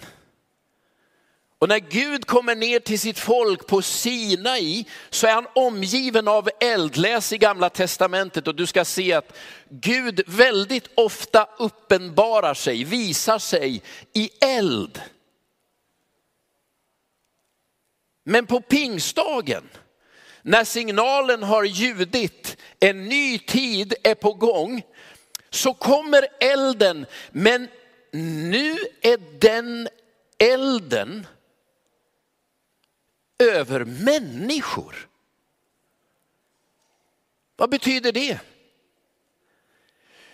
Och 1.64 1.68
när 1.68 1.78
Gud 1.78 2.26
kommer 2.26 2.54
ner 2.54 2.80
till 2.80 3.00
sitt 3.00 3.18
folk 3.18 3.66
på 3.66 3.82
Sinai 3.82 4.84
så 5.10 5.26
är 5.26 5.32
han 5.32 5.46
omgiven 5.54 6.28
av 6.28 6.48
eld. 6.60 6.96
Läs 6.96 7.32
i 7.32 7.38
gamla 7.38 7.70
testamentet 7.70 8.48
och 8.48 8.54
du 8.54 8.66
ska 8.66 8.84
se 8.84 9.12
att 9.12 9.36
Gud 9.68 10.20
väldigt 10.26 10.88
ofta 10.94 11.48
uppenbarar 11.58 12.54
sig, 12.54 12.84
visar 12.84 13.38
sig 13.38 13.82
i 14.12 14.30
eld. 14.40 15.00
Men 18.24 18.46
på 18.46 18.60
pingstdagen, 18.60 19.68
när 20.42 20.64
signalen 20.64 21.42
har 21.42 21.64
ljudit, 21.64 22.56
en 22.80 23.04
ny 23.04 23.38
tid 23.38 23.94
är 24.02 24.14
på 24.14 24.32
gång, 24.32 24.82
så 25.50 25.74
kommer 25.74 26.26
elden. 26.40 27.06
Men 27.30 27.68
nu 28.12 28.78
är 29.00 29.40
den 29.40 29.88
elden 30.38 31.26
över 33.38 33.84
människor. 33.84 35.08
Vad 37.56 37.70
betyder 37.70 38.12
det? 38.12 38.40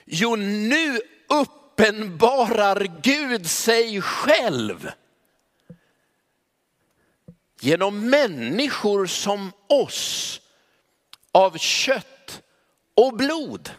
Jo, 0.04 0.37
nu 0.37 1.00
uppenbarar 1.28 3.00
Gud 3.02 3.50
sig 3.50 4.02
själv 4.02 4.90
genom 7.61 8.11
människor 8.11 9.07
som 9.07 9.52
oss 9.66 10.40
av 11.33 11.59
kött 11.59 12.42
och 12.95 13.16
blod. 13.16 13.71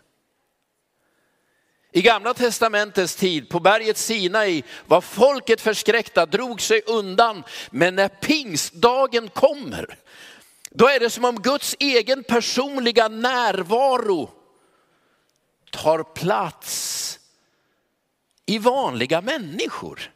I 1.92 2.02
gamla 2.02 2.34
testamentets 2.34 3.16
tid, 3.16 3.50
på 3.50 3.60
berget 3.60 3.98
Sinai, 3.98 4.64
var 4.88 5.02
folket 5.02 5.62
förskräckta, 5.62 6.26
drog 6.26 6.62
sig 6.62 6.82
undan. 6.86 7.44
Men 7.72 7.96
när 7.96 8.08
pingstdagen 8.08 9.30
kommer, 9.30 9.98
då 10.70 10.88
är 10.88 11.00
det 11.00 11.10
som 11.10 11.26
om 11.26 11.42
Guds 11.42 11.76
egen 11.80 12.24
personliga 12.24 13.08
närvaro 13.08 14.30
tar 15.72 16.04
plats 16.04 17.20
i 18.46 18.58
vanliga 18.58 19.22
människor. 19.22 20.12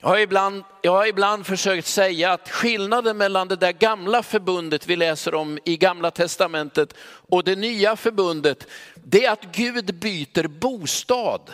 Jag 0.00 0.08
har, 0.08 0.18
ibland, 0.18 0.64
jag 0.82 0.92
har 0.92 1.06
ibland 1.06 1.46
försökt 1.46 1.86
säga 1.86 2.32
att 2.32 2.50
skillnaden 2.50 3.16
mellan 3.16 3.48
det 3.48 3.56
där 3.56 3.72
gamla 3.72 4.22
förbundet 4.22 4.86
vi 4.86 4.96
läser 4.96 5.34
om 5.34 5.58
i 5.64 5.76
gamla 5.76 6.10
testamentet 6.10 6.94
och 7.00 7.44
det 7.44 7.56
nya 7.56 7.96
förbundet, 7.96 8.66
det 8.94 9.24
är 9.24 9.32
att 9.32 9.44
Gud 9.52 9.94
byter 9.94 10.48
bostad. 10.48 11.52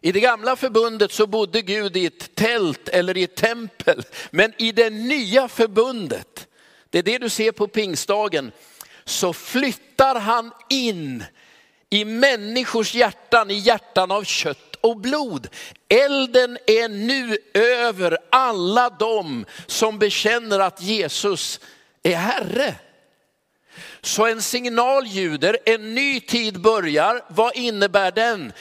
I 0.00 0.12
det 0.12 0.20
gamla 0.20 0.56
förbundet 0.56 1.12
så 1.12 1.26
bodde 1.26 1.62
Gud 1.62 1.96
i 1.96 2.06
ett 2.06 2.34
tält 2.34 2.88
eller 2.88 3.16
i 3.16 3.22
ett 3.22 3.36
tempel. 3.36 4.02
Men 4.30 4.52
i 4.58 4.72
det 4.72 4.90
nya 4.90 5.48
förbundet, 5.48 6.46
det 6.90 6.98
är 6.98 7.02
det 7.02 7.18
du 7.18 7.28
ser 7.28 7.52
på 7.52 7.68
pingstdagen, 7.68 8.52
så 9.04 9.32
flyttar 9.32 10.20
han 10.20 10.52
in 10.68 11.24
i 11.90 12.04
människors 12.04 12.94
hjärtan, 12.94 13.50
i 13.50 13.54
hjärtan 13.54 14.10
av 14.10 14.24
kött 14.24 14.71
och 14.82 14.96
blod. 14.96 15.48
Elden 15.88 16.58
är 16.66 16.88
nu 16.88 17.38
över 17.54 18.18
alla 18.30 18.90
dem 18.90 19.46
som 19.66 19.98
bekänner 19.98 20.60
att 20.60 20.82
Jesus 20.82 21.60
är 22.02 22.16
Herre. 22.16 22.74
Så 24.00 24.26
en 24.26 24.42
signal 24.42 25.06
ljuder, 25.06 25.58
en 25.64 25.94
ny 25.94 26.20
tid 26.20 26.60
börjar. 26.60 27.24
Vad 27.28 27.56
innebär 27.56 28.10
den? 28.10 28.52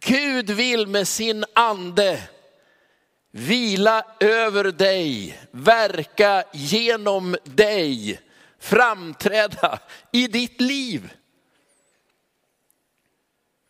Gud 0.00 0.50
vill 0.50 0.86
med 0.86 1.08
sin 1.08 1.44
ande 1.54 2.20
vila 3.30 4.04
över 4.20 4.64
dig, 4.64 5.40
verka 5.50 6.44
genom 6.52 7.36
dig, 7.44 8.20
framträda 8.58 9.78
i 10.12 10.26
ditt 10.26 10.60
liv. 10.60 11.12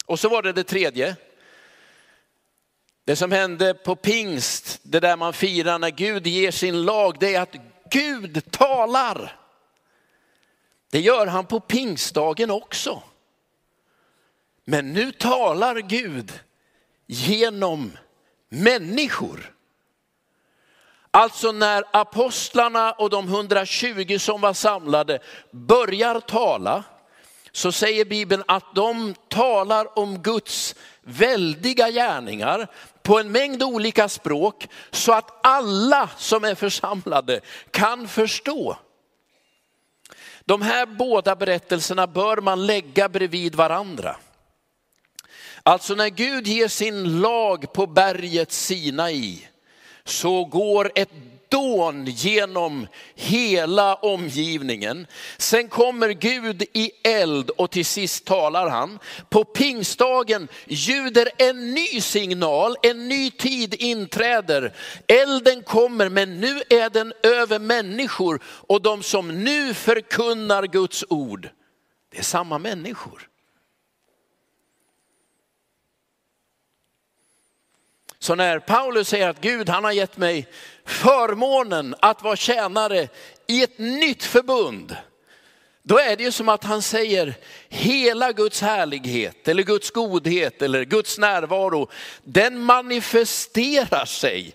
Och 0.07 0.21
så 0.21 0.29
var 0.29 0.43
det 0.43 0.53
det 0.53 0.65
tredje. 0.65 1.17
Det 3.09 3.17
som 3.17 3.33
hände 3.33 3.75
på 3.75 3.97
pingst, 3.97 4.81
det 4.83 5.01
där 5.01 5.17
man 5.17 5.33
firar 5.33 5.79
när 5.79 5.91
Gud 5.91 6.27
ger 6.27 6.51
sin 6.51 6.83
lag, 6.83 7.17
det 7.21 7.35
är 7.35 7.41
att 7.41 7.57
Gud 7.91 8.51
talar. 8.51 9.37
Det 10.91 11.01
gör 11.01 11.27
han 11.27 11.47
på 11.47 11.61
pingstdagen 11.61 12.51
också. 12.51 13.03
Men 14.65 14.93
nu 14.93 15.13
talar 15.13 15.77
Gud 15.77 16.33
genom 17.07 17.97
människor. 18.49 19.55
Alltså 21.11 21.53
när 21.53 21.85
apostlarna 21.93 22.93
och 22.93 23.11
de 23.11 23.29
120 23.29 24.19
som 24.19 24.41
var 24.41 24.53
samlade 24.53 25.19
börjar 25.51 26.21
tala, 26.21 26.85
så 27.53 27.73
säger 27.73 28.05
Bibeln 28.05 28.43
att 28.49 28.75
de 28.75 29.15
talar 29.29 29.99
om 29.99 30.23
Guds 30.23 30.75
väldiga 31.03 31.91
gärningar 31.91 32.69
på 33.09 33.19
en 33.19 33.33
mängd 33.33 33.63
olika 33.63 34.09
språk 34.09 34.69
så 34.91 35.13
att 35.13 35.47
alla 35.47 36.11
som 36.17 36.45
är 36.45 36.55
församlade 36.55 37.41
kan 37.71 38.09
förstå. 38.09 38.77
De 40.45 40.63
här 40.63 40.87
båda 40.87 41.37
berättelserna 41.37 42.07
bör 42.07 42.37
man 42.37 42.67
lägga 42.67 43.09
bredvid 43.09 43.55
varandra. 43.55 44.17
Alltså 45.63 45.95
när 45.95 46.09
Gud 46.09 46.47
ger 46.47 46.69
sin 46.69 47.21
lag 47.21 47.73
på 47.73 47.87
berget 47.87 48.53
Sinai 48.53 49.49
så 50.05 50.45
går 50.45 50.93
ett 50.95 51.13
dån 51.49 52.05
genom 52.05 52.87
hela 53.15 53.95
omgivningen. 53.95 55.07
Sen 55.39 55.69
kommer 55.69 56.09
Gud 56.09 56.63
i 56.73 56.91
eld 57.05 57.51
och 57.51 57.71
till 57.71 57.87
sist 57.87 58.25
talar 58.25 58.69
han. 58.69 58.99
På 59.29 59.45
pingstdagen 59.45 60.49
ljuder 60.67 61.29
en 61.39 61.75
ny 61.75 62.01
signal, 62.01 62.77
en 62.83 63.09
ny 63.09 63.31
tid 63.31 63.75
inträder. 63.79 64.75
Elden 65.07 65.63
kommer 65.63 66.09
men 66.09 66.41
nu 66.41 66.63
är 66.69 66.91
den 66.91 67.13
över 67.23 67.59
människor 67.59 68.41
och 68.45 68.83
de 68.83 69.03
som 69.03 69.45
nu 69.45 69.75
förkunnar 69.75 70.63
Guds 70.63 71.05
ord, 71.09 71.49
det 72.13 72.19
är 72.19 72.23
samma 72.23 72.59
människor. 72.59 73.29
Så 78.19 78.35
när 78.35 78.59
Paulus 78.59 79.09
säger 79.09 79.29
att 79.29 79.41
Gud 79.41 79.69
han 79.69 79.85
har 79.85 79.93
gett 79.93 80.17
mig 80.17 80.47
förmånen 80.89 81.95
att 82.01 82.23
vara 82.23 82.37
tjänare 82.37 83.09
i 83.47 83.63
ett 83.63 83.79
nytt 83.79 84.25
förbund, 84.25 84.97
då 85.83 85.99
är 85.99 86.17
det 86.17 86.23
ju 86.23 86.33
som 86.33 86.49
att 86.49 86.65
han 86.65 86.83
säger 86.83 87.35
hela 87.69 88.33
Guds 88.33 88.61
härlighet 88.61 89.49
eller 89.49 89.63
Guds 89.63 89.91
godhet 89.91 90.63
eller 90.63 90.85
Guds 90.85 91.19
närvaro, 91.19 91.89
den 92.25 92.59
manifesterar 92.59 94.05
sig 94.05 94.55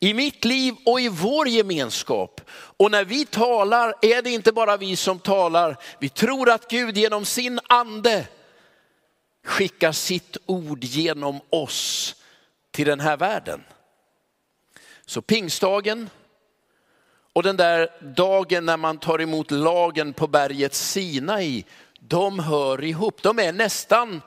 i 0.00 0.14
mitt 0.14 0.44
liv 0.44 0.74
och 0.86 1.00
i 1.00 1.08
vår 1.08 1.48
gemenskap. 1.48 2.40
Och 2.76 2.90
när 2.90 3.04
vi 3.04 3.26
talar 3.26 3.94
är 4.02 4.22
det 4.22 4.30
inte 4.30 4.52
bara 4.52 4.76
vi 4.76 4.96
som 4.96 5.18
talar, 5.18 5.76
vi 5.98 6.08
tror 6.08 6.50
att 6.50 6.70
Gud 6.70 6.96
genom 6.96 7.24
sin 7.24 7.60
ande 7.66 8.26
skickar 9.44 9.92
sitt 9.92 10.36
ord 10.46 10.84
genom 10.84 11.40
oss 11.50 12.14
till 12.70 12.86
den 12.86 13.00
här 13.00 13.16
världen. 13.16 13.60
Så 15.06 15.22
pingstdagen 15.22 16.10
och 17.32 17.42
den 17.42 17.56
där 17.56 17.88
dagen 18.16 18.66
när 18.66 18.76
man 18.76 18.98
tar 18.98 19.20
emot 19.20 19.50
lagen 19.50 20.12
på 20.12 20.26
berget 20.26 20.74
Sinai, 20.74 21.64
de 22.00 22.38
hör 22.38 22.84
ihop. 22.84 23.22
De 23.22 23.38
är 23.38 23.52
nästan 23.52 24.22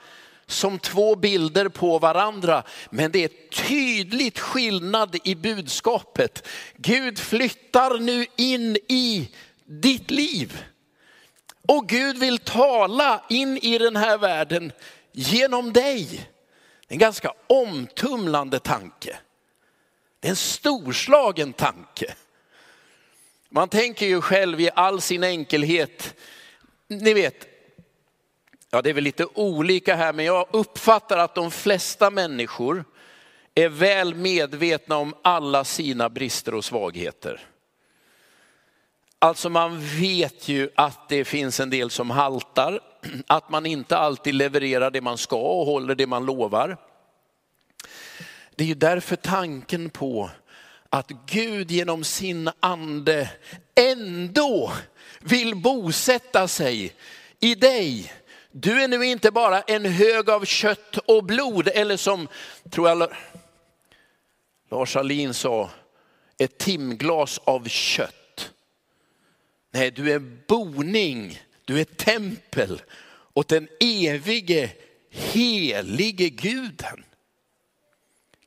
som 0.45 0.79
två 0.79 1.15
bilder 1.15 1.69
på 1.69 1.99
varandra, 1.99 2.63
men 2.89 3.11
det 3.11 3.23
är 3.23 3.67
tydligt 3.67 4.39
skillnad 4.39 5.17
i 5.23 5.35
budskapet. 5.35 6.47
Gud 6.77 7.19
flyttar 7.19 7.99
nu 7.99 8.25
in 8.35 8.77
i 8.87 9.29
ditt 9.65 10.11
liv. 10.11 10.63
Och 11.67 11.89
Gud 11.89 12.17
vill 12.17 12.37
tala 12.37 13.23
in 13.29 13.57
i 13.57 13.77
den 13.77 13.95
här 13.95 14.17
världen 14.17 14.71
genom 15.11 15.73
dig. 15.73 16.29
En 16.87 16.97
ganska 16.97 17.33
omtumlande 17.47 18.59
tanke. 18.59 19.17
Det 20.19 20.27
är 20.27 20.29
en 20.29 20.35
storslagen 20.35 21.53
tanke. 21.53 22.15
Man 23.49 23.69
tänker 23.69 24.05
ju 24.05 24.21
själv 24.21 24.61
i 24.61 24.69
all 24.75 25.01
sin 25.01 25.23
enkelhet, 25.23 26.15
ni 26.87 27.13
vet, 27.13 27.47
ja 28.69 28.81
det 28.81 28.89
är 28.89 28.93
väl 28.93 29.03
lite 29.03 29.25
olika 29.33 29.95
här, 29.95 30.13
men 30.13 30.25
jag 30.25 30.47
uppfattar 30.51 31.17
att 31.17 31.35
de 31.35 31.51
flesta 31.51 32.09
människor 32.09 32.85
är 33.55 33.69
väl 33.69 34.15
medvetna 34.15 34.97
om 34.97 35.15
alla 35.21 35.63
sina 35.63 36.09
brister 36.09 36.53
och 36.53 36.65
svagheter. 36.65 37.47
Alltså 39.19 39.49
man 39.49 39.79
vet 39.99 40.47
ju 40.47 40.69
att 40.75 41.09
det 41.09 41.25
finns 41.25 41.59
en 41.59 41.69
del 41.69 41.89
som 41.89 42.09
haltar, 42.09 42.79
att 43.27 43.49
man 43.49 43.65
inte 43.65 43.97
alltid 43.97 44.35
levererar 44.35 44.91
det 44.91 45.01
man 45.01 45.17
ska 45.17 45.37
och 45.37 45.65
håller 45.65 45.95
det 45.95 46.07
man 46.07 46.25
lovar. 46.25 46.77
Det 48.57 48.63
är 48.63 48.67
ju 48.67 48.73
därför 48.73 49.15
tanken 49.15 49.89
på 49.89 50.29
att 50.89 51.11
Gud 51.25 51.71
genom 51.71 52.03
sin 52.03 52.49
ande 52.59 53.29
ändå 53.75 54.73
vill 55.19 55.55
bosätta 55.55 56.47
sig 56.47 56.93
i 57.39 57.55
dig. 57.55 58.13
Du 58.51 58.83
är 58.83 58.87
nu 58.87 59.05
inte 59.05 59.31
bara 59.31 59.61
en 59.61 59.85
hög 59.85 60.29
av 60.29 60.45
kött 60.45 60.97
och 60.97 61.23
blod 61.23 61.67
eller 61.67 61.97
som, 61.97 62.27
tror 62.69 62.89
jag 62.89 63.09
Lars 64.71 64.95
Alin 64.95 65.33
sa, 65.33 65.69
ett 66.37 66.57
timglas 66.57 67.39
av 67.43 67.67
kött. 67.67 68.51
Nej, 69.71 69.91
du 69.91 70.11
är 70.11 70.19
boning, 70.47 71.41
du 71.65 71.79
är 71.79 71.85
tempel 71.85 72.81
åt 73.33 73.47
den 73.47 73.67
evige, 73.79 74.71
helige 75.09 76.29
guden. 76.29 77.03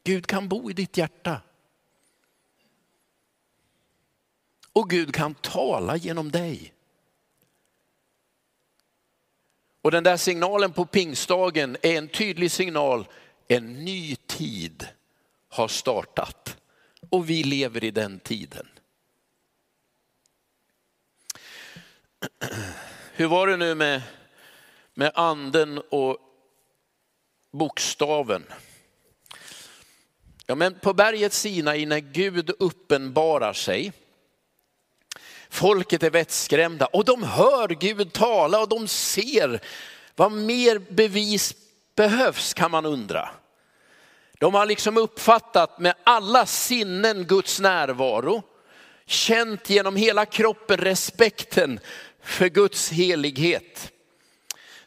Gud 0.04 0.26
kan 0.26 0.48
bo 0.48 0.70
i 0.70 0.72
ditt 0.72 0.96
hjärta. 0.96 1.40
Och 4.72 4.90
Gud 4.90 5.14
kan 5.14 5.34
tala 5.34 5.96
genom 5.96 6.30
dig. 6.30 6.74
Och 9.82 9.90
den 9.90 10.04
där 10.04 10.16
signalen 10.16 10.72
på 10.72 10.86
pingstdagen 10.86 11.76
är 11.82 11.98
en 11.98 12.08
tydlig 12.08 12.50
signal. 12.50 13.08
En 13.48 13.84
ny 13.84 14.16
tid 14.16 14.88
har 15.48 15.68
startat 15.68 16.56
och 17.10 17.30
vi 17.30 17.42
lever 17.42 17.84
i 17.84 17.90
den 17.90 18.20
tiden. 18.20 18.68
Hur 23.12 23.26
var 23.26 23.46
det 23.46 23.56
nu 23.56 23.74
med, 23.74 24.02
med 24.94 25.12
anden 25.14 25.78
och 25.78 26.18
bokstaven? 27.50 28.44
Ja, 30.50 30.54
men 30.54 30.74
på 30.74 30.94
berget 30.94 31.32
Sinai 31.32 31.86
när 31.86 31.98
Gud 31.98 32.50
uppenbarar 32.58 33.52
sig, 33.52 33.92
folket 35.50 36.02
är 36.02 36.10
vettskrämda 36.10 36.86
och 36.86 37.04
de 37.04 37.22
hör 37.22 37.68
Gud 37.68 38.12
tala 38.12 38.60
och 38.60 38.68
de 38.68 38.88
ser 38.88 39.60
vad 40.16 40.32
mer 40.32 40.78
bevis 40.78 41.54
behövs 41.94 42.54
kan 42.54 42.70
man 42.70 42.86
undra. 42.86 43.30
De 44.38 44.54
har 44.54 44.66
liksom 44.66 44.96
uppfattat 44.96 45.78
med 45.78 45.94
alla 46.04 46.46
sinnen 46.46 47.24
Guds 47.24 47.60
närvaro, 47.60 48.42
känt 49.06 49.70
genom 49.70 49.96
hela 49.96 50.26
kroppen 50.26 50.76
respekten 50.78 51.80
för 52.22 52.48
Guds 52.48 52.90
helighet. 52.90 53.92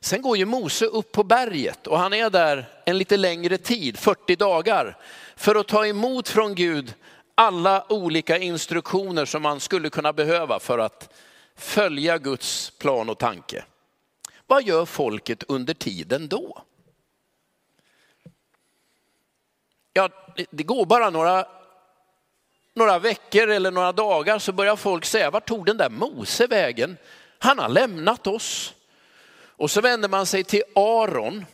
Sen 0.04 0.22
går 0.22 0.38
ju 0.38 0.46
Mose 0.46 0.86
upp 0.86 1.12
på 1.12 1.24
berget 1.24 1.88
och 1.88 2.00
han 2.00 2.14
är 2.14 2.30
där 2.30 2.66
en 2.86 2.98
lite 2.98 3.18
längre 3.18 3.58
tid, 3.58 4.00
40 4.00 4.36
dagar, 4.36 4.98
för 5.36 5.56
att 5.56 5.68
ta 5.68 5.86
emot 5.86 6.30
från 6.30 6.56
Gud 6.56 6.94
alla 7.36 7.86
olika 7.90 8.38
instruktioner 8.38 9.26
som 9.26 9.42
man 9.42 9.60
skulle 9.60 9.90
kunna 9.90 10.14
behöva 10.14 10.60
för 10.60 10.80
att 10.80 11.14
följa 11.56 12.18
Guds 12.18 12.70
plan 12.70 13.10
och 13.10 13.18
tanke. 13.18 13.64
Vad 14.48 14.64
gör 14.64 14.86
folket 14.86 15.44
under 15.48 15.74
tiden 15.74 16.28
då? 16.28 16.64
Ja, 19.94 20.10
det 20.50 20.64
går 20.64 20.86
bara 20.86 21.10
några, 21.10 21.46
några 22.74 23.00
veckor 23.00 23.50
eller 23.50 23.72
några 23.72 23.92
dagar 23.92 24.40
så 24.40 24.52
börjar 24.52 24.76
folk 24.76 25.06
säga, 25.06 25.32
vart 25.32 25.48
tog 25.48 25.66
den 25.66 25.78
där 25.78 25.90
Mose 25.90 26.48
vägen? 26.48 26.98
Han 27.40 27.60
har 27.60 27.70
lämnat 27.70 28.28
oss. 28.28 28.74
Och 29.64 29.72
så 29.72 29.82
vänder 29.82 30.10
man 30.10 30.26
sig 30.26 30.44
till 30.44 30.64
Aron, 30.76 31.46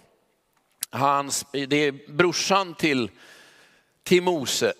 hans, 0.89 1.45
det 1.51 1.75
är 1.75 2.11
brorsan 2.11 2.75
till, 2.75 3.11
till 4.03 4.23
Mose, 4.23 4.73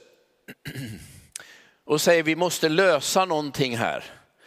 och 1.86 2.02
säger 2.02 2.24
vi 2.24 2.36
måste 2.36 2.70
lösa 2.70 3.26
någonting 3.26 3.78
här. 3.78 4.04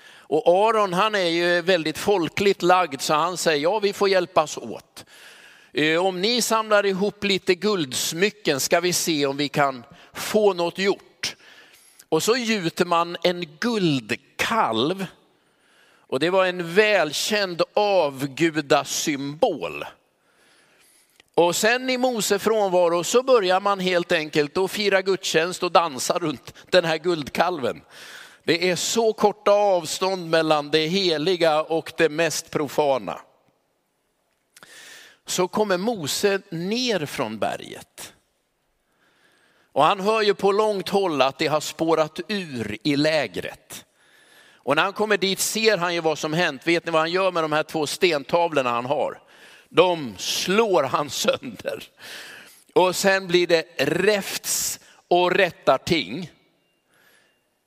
Och 0.09 0.69
Aron 0.69 0.93
han 0.93 1.15
är 1.15 1.29
ju 1.29 1.61
väldigt 1.61 1.99
folkligt 1.99 2.63
lagd 2.63 3.01
så 3.01 3.15
han 3.15 3.37
säger 3.37 3.63
ja 3.63 3.79
vi 3.79 3.93
får 3.93 4.09
hjälpas 4.09 4.59
åt. 4.59 5.05
Eh, 5.73 6.07
om 6.07 6.21
ni 6.21 6.43
samlar 6.43 6.87
ihop 6.87 7.25
lite 7.25 7.55
guldsmycken 7.55 8.61
ska 8.61 8.81
vi 8.81 8.93
se 8.93 9.27
om 9.27 9.37
vi 9.37 9.49
kan 9.49 9.85
få 10.13 10.53
något 10.53 10.79
gjort. 10.79 11.37
Och 12.09 12.23
så 12.23 12.37
gjuter 12.37 12.85
man 12.85 13.17
en 13.23 13.45
guldkalv. 13.61 15.07
Och 16.13 16.21
det 16.21 16.31
var 16.31 16.47
en 16.47 16.75
välkänd 16.75 17.63
avgudasymbol. 17.75 19.85
Och 21.35 21.57
sen 21.57 21.91
i 21.91 21.99
Mose 21.99 22.39
frånvaro 22.39 23.05
så 23.05 23.23
börjar 23.23 23.61
man 23.61 23.81
helt 23.81 24.13
enkelt 24.13 24.57
att 24.57 24.71
fira 24.71 25.03
gudstjänst 25.03 25.63
och 25.63 25.73
dansa 25.73 26.19
runt 26.19 26.55
den 26.71 26.85
här 26.85 26.99
guldkalven. 26.99 27.83
Det 28.45 28.71
är 28.71 28.77
så 28.77 29.13
korta 29.13 29.51
avstånd 29.51 30.31
mellan 30.31 30.71
det 30.71 30.87
heliga 30.87 31.63
och 31.63 31.93
det 31.97 32.09
mest 32.09 32.51
profana. 32.51 33.21
Så 35.27 35.49
kommer 35.49 35.77
Mose 35.77 36.41
ner 36.51 37.07
från 37.07 37.39
berget. 37.39 38.13
Och 39.73 39.85
han 39.85 40.01
hör 40.01 40.23
ju 40.23 40.35
på 40.35 40.53
långt 40.53 40.89
håll 40.89 41.23
att 41.23 41.39
det 41.39 41.47
har 41.47 41.61
spårat 41.61 42.21
ur 42.29 42.79
i 42.83 42.97
lägret. 42.97 43.85
Och 44.65 44.77
när 44.77 44.83
han 44.83 44.93
kommer 44.93 45.17
dit 45.17 45.39
ser 45.39 45.77
han 45.77 45.95
ju 45.95 46.01
vad 46.01 46.19
som 46.19 46.33
hänt. 46.33 46.67
Vet 46.67 46.87
ni 46.87 46.93
vad 46.93 47.01
han 47.01 47.11
gör 47.11 47.33
med 47.33 47.45
de 47.45 47.53
här 47.53 47.63
två 47.63 47.87
stentavlorna 47.87 48.71
han 48.71 48.87
har? 48.87 49.21
De 49.69 50.15
slår 50.19 50.83
han 50.83 51.11
sönder. 51.11 51.85
Och 52.73 52.97
sen 52.97 53.27
blir 53.27 53.47
det 53.47 53.65
räfts 53.79 54.81
och 55.09 55.31
rättarting. 55.31 56.31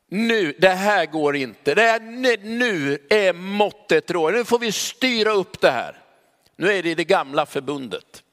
Nu, 0.07 0.55
det 0.59 0.69
här 0.69 1.05
går 1.05 1.35
inte. 1.35 1.75
Det 1.75 1.81
här, 1.81 1.99
nu 2.43 2.97
är 3.09 3.33
måttet 3.33 4.11
rå. 4.11 4.29
Nu 4.29 4.45
får 4.45 4.59
vi 4.59 4.71
styra 4.71 5.31
upp 5.31 5.61
det 5.61 5.71
här. 5.71 6.01
Nu 6.55 6.71
är 6.71 6.83
det 6.83 6.95
det 6.95 7.03
gamla 7.03 7.45
förbundet. 7.45 8.23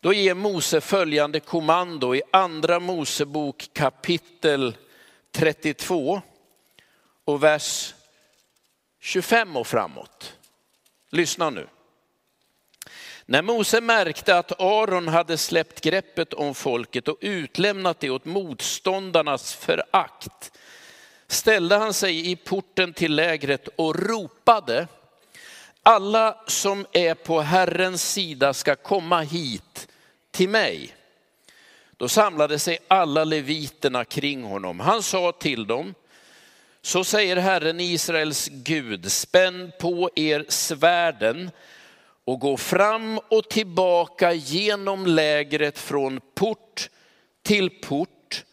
Då 0.00 0.12
ger 0.12 0.34
Mose 0.34 0.80
följande 0.80 1.40
kommando 1.40 2.14
i 2.14 2.22
andra 2.30 2.80
Mosebok 2.80 3.70
kapitel 3.72 4.76
32 5.32 6.22
och 7.24 7.42
vers 7.42 7.94
25 9.00 9.56
och 9.56 9.66
framåt. 9.66 10.36
Lyssna 11.10 11.50
nu. 11.50 11.66
När 13.26 13.42
Mose 13.42 13.80
märkte 13.80 14.38
att 14.38 14.60
Aron 14.60 15.08
hade 15.08 15.38
släppt 15.38 15.80
greppet 15.80 16.34
om 16.34 16.54
folket 16.54 17.08
och 17.08 17.18
utlämnat 17.20 18.00
det 18.00 18.10
åt 18.10 18.24
motståndarnas 18.24 19.54
förakt 19.54 20.52
ställde 21.26 21.76
han 21.76 21.94
sig 21.94 22.30
i 22.30 22.36
porten 22.36 22.92
till 22.92 23.14
lägret 23.14 23.68
och 23.76 23.96
ropade 23.96 24.88
alla 25.82 26.40
som 26.46 26.86
är 26.92 27.14
på 27.14 27.40
Herrens 27.40 28.12
sida 28.12 28.54
ska 28.54 28.76
komma 28.76 29.20
hit 29.20 29.88
till 30.30 30.48
mig. 30.48 30.94
Då 31.96 32.08
samlade 32.08 32.58
sig 32.58 32.78
alla 32.88 33.24
leviterna 33.24 34.04
kring 34.04 34.42
honom. 34.42 34.80
Han 34.80 35.02
sa 35.02 35.32
till 35.32 35.66
dem, 35.66 35.94
så 36.84 37.04
säger 37.04 37.36
Herren 37.36 37.80
Israels 37.80 38.48
Gud, 38.52 39.12
spänn 39.12 39.72
på 39.80 40.10
er 40.16 40.44
svärden 40.48 41.50
och 42.24 42.40
gå 42.40 42.56
fram 42.56 43.18
och 43.28 43.50
tillbaka 43.50 44.32
genom 44.32 45.06
lägret 45.06 45.78
från 45.78 46.20
port 46.34 46.90
till 47.42 47.70
port 47.70 48.44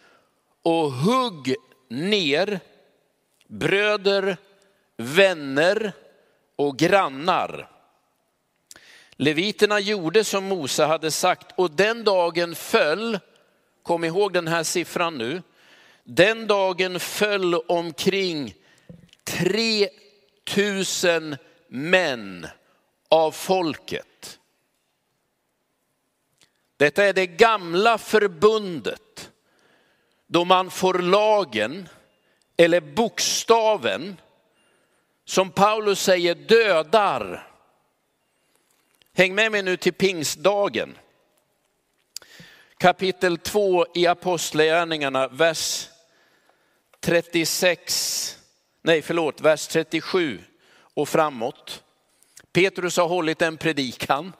och 0.64 0.92
hugg 0.92 1.56
ner 1.90 2.60
bröder, 3.48 4.38
vänner 4.98 5.94
och 6.56 6.78
grannar. 6.78 7.70
Leviterna 9.12 9.80
gjorde 9.80 10.24
som 10.24 10.44
Mose 10.44 10.84
hade 10.84 11.12
sagt 11.12 11.48
och 11.56 11.72
den 11.72 12.04
dagen 12.04 12.56
föll, 12.56 13.20
kom 13.84 14.04
ihåg 14.04 14.34
den 14.34 14.48
här 14.48 14.64
siffran 14.64 15.18
nu, 15.18 15.42
den 16.04 16.48
dagen 16.48 17.00
föll 17.00 17.56
omkring 17.56 18.56
3000 19.24 21.38
män 21.68 22.48
av 23.10 23.32
folket. 23.32 24.40
Detta 26.78 27.04
är 27.04 27.14
det 27.14 27.28
gamla 27.28 27.98
förbundet 27.98 29.32
då 30.28 30.46
man 30.46 30.72
får 30.72 30.94
lagen 30.94 31.90
eller 32.58 32.82
bokstaven 32.82 34.22
som 35.26 35.52
Paulus 35.52 36.02
säger 36.02 36.36
dödar. 36.36 37.48
Häng 39.14 39.36
med 39.36 39.52
mig 39.52 39.64
nu 39.64 39.78
till 39.78 39.94
pingstdagen. 39.94 40.98
Kapitel 42.78 43.38
2 43.38 43.86
i 43.94 44.08
Apostlagärningarna, 44.08 45.28
vers 45.28 45.91
36, 47.02 48.38
nej 48.82 49.02
förlåt, 49.02 49.42
vers 49.42 49.68
37 49.68 50.40
och 50.94 51.10
framåt. 51.10 51.84
Petrus 52.54 52.98
har 52.98 53.08
hållit 53.08 53.42
en 53.42 53.58
predikan 53.58 54.34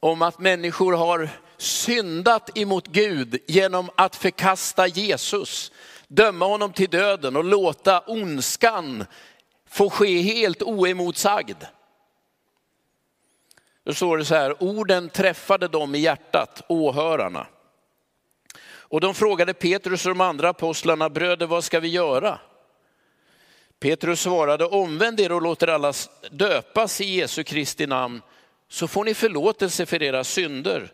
om 0.00 0.22
att 0.22 0.38
människor 0.38 0.92
har 0.92 1.28
syndat 1.56 2.58
emot 2.58 2.86
Gud 2.86 3.38
genom 3.46 3.90
att 3.96 4.16
förkasta 4.16 4.86
Jesus, 4.86 5.72
döma 6.08 6.46
honom 6.46 6.72
till 6.72 6.90
döden 6.90 7.36
och 7.36 7.44
låta 7.44 8.00
ondskan 8.00 9.04
få 9.68 9.90
ske 9.90 10.22
helt 10.22 10.62
oemotsagd. 10.62 11.64
Då 13.84 13.94
står 13.94 14.18
det 14.18 14.24
så 14.24 14.34
här, 14.34 14.62
orden 14.62 15.08
träffade 15.08 15.68
dem 15.68 15.94
i 15.94 15.98
hjärtat, 15.98 16.62
åhörarna. 16.68 17.46
Och 18.90 19.00
de 19.00 19.14
frågade 19.14 19.54
Petrus 19.54 20.06
och 20.06 20.10
de 20.10 20.20
andra 20.20 20.48
apostlarna, 20.48 21.10
bröder 21.10 21.46
vad 21.46 21.64
ska 21.64 21.80
vi 21.80 21.88
göra? 21.88 22.38
Petrus 23.80 24.20
svarade, 24.20 24.64
omvänd 24.64 25.20
er 25.20 25.32
och 25.32 25.42
låt 25.42 25.62
er 25.62 25.68
alla 25.68 25.92
döpas 26.30 27.00
i 27.00 27.04
Jesu 27.04 27.44
Kristi 27.44 27.86
namn, 27.86 28.22
så 28.68 28.88
får 28.88 29.04
ni 29.04 29.14
förlåtelse 29.14 29.86
för 29.86 30.02
era 30.02 30.24
synder. 30.24 30.92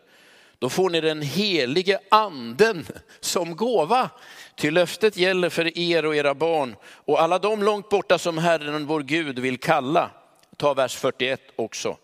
Då 0.58 0.68
får 0.68 0.90
ni 0.90 1.00
den 1.00 1.22
helige 1.22 1.98
anden 2.08 2.86
som 3.20 3.56
gåva. 3.56 4.10
Till 4.54 4.74
löftet 4.74 5.16
gäller 5.16 5.48
för 5.48 5.78
er 5.78 6.06
och 6.06 6.16
era 6.16 6.34
barn 6.34 6.76
och 6.86 7.22
alla 7.22 7.38
de 7.38 7.62
långt 7.62 7.88
borta 7.88 8.18
som 8.18 8.38
Herren 8.38 8.86
vår 8.86 9.00
Gud 9.02 9.38
vill 9.38 9.58
kalla. 9.58 10.10
Ta 10.56 10.74
vers 10.74 10.96
41 10.96 11.40
också. 11.56 11.96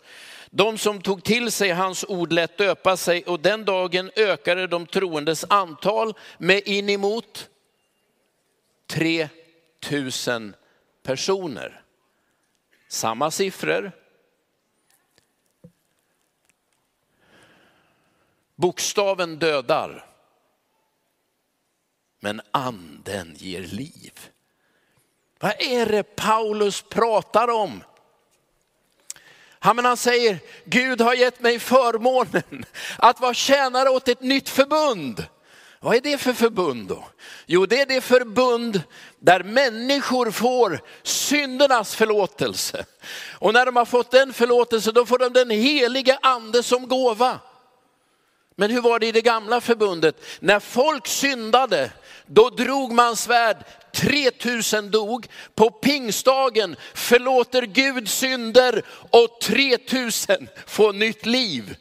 De 0.55 0.77
som 0.77 1.01
tog 1.01 1.23
till 1.23 1.51
sig 1.51 1.69
hans 1.71 2.05
ord 2.07 2.33
lät 2.33 2.57
döpa 2.57 2.97
sig 2.97 3.23
och 3.23 3.39
den 3.39 3.65
dagen 3.65 4.11
ökade 4.15 4.67
de 4.67 4.85
troendes 4.87 5.45
antal 5.49 6.13
med 6.37 6.61
inemot 6.65 7.49
3000 8.87 10.55
personer. 11.03 11.83
Samma 12.87 13.31
siffror. 13.31 13.91
Bokstaven 18.55 19.39
dödar, 19.39 20.05
men 22.19 22.41
anden 22.51 23.33
ger 23.37 23.61
liv. 23.61 24.29
Vad 25.39 25.61
är 25.61 25.85
det 25.85 26.15
Paulus 26.15 26.81
pratar 26.81 27.47
om? 27.47 27.83
Han, 29.63 29.85
han 29.85 29.97
säger, 29.97 30.39
Gud 30.65 31.01
har 31.01 31.13
gett 31.13 31.41
mig 31.41 31.59
förmånen 31.59 32.65
att 32.97 33.19
vara 33.19 33.33
tjänare 33.33 33.89
åt 33.89 34.07
ett 34.07 34.21
nytt 34.21 34.49
förbund. 34.49 35.25
Vad 35.79 35.95
är 35.95 36.01
det 36.01 36.17
för 36.17 36.33
förbund 36.33 36.87
då? 36.87 37.05
Jo, 37.45 37.65
det 37.65 37.81
är 37.81 37.85
det 37.85 38.01
förbund 38.01 38.81
där 39.19 39.43
människor 39.43 40.31
får 40.31 40.81
syndernas 41.03 41.95
förlåtelse. 41.95 42.85
Och 43.31 43.53
när 43.53 43.65
de 43.65 43.75
har 43.75 43.85
fått 43.85 44.11
den 44.11 44.33
förlåtelse, 44.33 44.91
då 44.91 45.05
får 45.05 45.17
de 45.17 45.33
den 45.33 45.49
helige 45.49 46.17
ande 46.21 46.63
som 46.63 46.87
gåva. 46.87 47.39
Men 48.55 48.71
hur 48.71 48.81
var 48.81 48.99
det 48.99 49.07
i 49.07 49.11
det 49.11 49.21
gamla 49.21 49.61
förbundet? 49.61 50.23
När 50.39 50.59
folk 50.59 51.07
syndade, 51.07 51.91
då 52.25 52.49
drog 52.49 52.91
man 52.91 53.15
svärd, 53.15 53.57
3000 53.93 54.91
dog. 54.91 55.27
På 55.55 55.71
pingstdagen 55.71 56.75
förlåter 56.93 57.61
Gud 57.61 58.09
synder 58.09 58.85
och 59.09 59.41
3000 59.41 60.47
får 60.65 60.93
nytt 60.93 61.25
liv. 61.25 61.75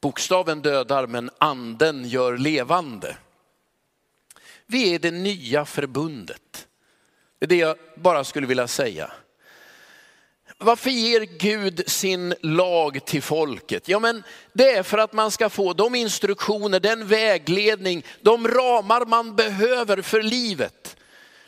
Bokstaven 0.00 0.62
dödar 0.62 1.06
men 1.06 1.30
anden 1.38 2.08
gör 2.08 2.38
levande. 2.38 3.16
Vi 4.66 4.94
är 4.94 4.98
det 4.98 5.10
nya 5.10 5.64
förbundet. 5.64 6.66
Det 7.38 7.46
är 7.46 7.48
det 7.48 7.56
jag 7.56 7.76
bara 7.96 8.24
skulle 8.24 8.46
vilja 8.46 8.68
säga. 8.68 9.12
Varför 10.64 10.90
ger 10.90 11.20
Gud 11.20 11.82
sin 11.86 12.34
lag 12.40 13.04
till 13.04 13.22
folket? 13.22 13.88
Ja, 13.88 13.98
men 13.98 14.22
det 14.52 14.70
är 14.70 14.82
för 14.82 14.98
att 14.98 15.12
man 15.12 15.30
ska 15.30 15.48
få 15.48 15.72
de 15.72 15.94
instruktioner, 15.94 16.80
den 16.80 17.06
vägledning, 17.06 18.04
de 18.20 18.48
ramar 18.48 19.06
man 19.06 19.36
behöver 19.36 20.02
för 20.02 20.22
livet. 20.22 20.96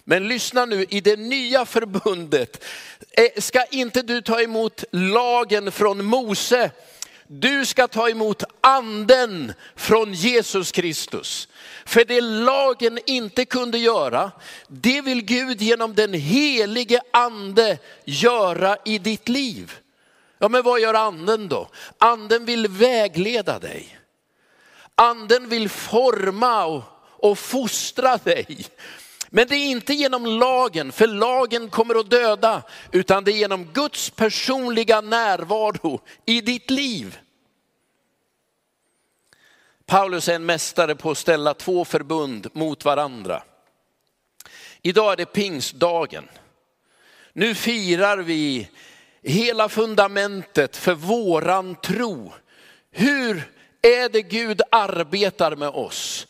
Men 0.05 0.29
lyssna 0.29 0.64
nu, 0.64 0.87
i 0.88 1.00
det 1.00 1.16
nya 1.16 1.64
förbundet 1.66 2.64
eh, 3.11 3.42
ska 3.42 3.64
inte 3.64 4.02
du 4.02 4.22
ta 4.22 4.40
emot 4.40 4.85
lagen 4.92 5.72
från 5.72 6.05
Mose, 6.05 6.70
du 7.29 7.67
ska 7.67 7.89
ta 7.89 8.09
emot 8.09 8.43
anden 8.61 9.53
från 9.77 10.12
Jesus 10.12 10.73
Kristus. 10.73 11.49
För 11.85 12.05
det 12.05 12.21
lagen 12.21 12.99
inte 13.07 13.45
kunde 13.45 13.79
göra, 13.79 14.33
det 14.69 15.01
vill 15.01 15.23
Gud 15.23 15.62
genom 15.62 15.95
den 15.95 16.15
helige 16.15 17.01
ande 17.11 17.79
göra 18.05 18.77
i 18.85 18.99
ditt 18.99 19.29
liv. 19.29 19.73
Ja 20.39 20.49
men 20.49 20.62
vad 20.62 20.81
gör 20.81 20.95
anden 20.95 21.49
då? 21.49 21.69
Anden 21.99 22.45
vill 22.45 22.69
vägleda 22.69 23.59
dig. 23.59 23.99
Anden 24.95 25.49
vill 25.49 25.69
forma 25.69 26.65
och, 26.65 26.83
och 27.03 27.39
fostra 27.39 28.17
dig. 28.17 28.67
Men 29.37 29.49
det 29.49 29.57
är 29.57 29.66
inte 29.66 29.94
genom 29.94 30.27
lagen, 30.27 30.92
för 30.92 31.07
lagen 31.07 31.70
kommer 31.70 32.01
att 32.01 32.11
döda, 32.11 32.62
utan 32.92 33.25
det 33.25 33.33
är 33.33 33.37
genom 33.37 33.64
Guds 33.64 34.11
personliga 34.11 35.01
närvaro 35.01 36.01
i 36.27 36.40
ditt 36.40 36.70
liv. 36.70 37.18
Paulus 39.87 40.29
är 40.29 40.35
en 40.35 40.46
mästare 40.46 40.94
på 40.94 41.11
att 41.11 41.18
ställa 41.18 41.55
två 41.55 41.85
förbund 41.85 42.49
mot 42.53 42.85
varandra. 42.85 43.42
Idag 44.83 45.12
är 45.12 45.16
det 45.16 45.27
pingstdagen. 45.27 46.29
Nu 47.33 47.55
firar 47.55 48.18
vi 48.18 48.68
hela 49.22 49.68
fundamentet 49.68 50.77
för 50.77 50.94
våran 50.94 51.75
tro. 51.75 52.33
Hur 52.90 53.53
är 53.83 54.09
det 54.09 54.22
Gud 54.22 54.62
arbetar 54.70 55.57
med 55.57 55.68
oss? 55.68 56.27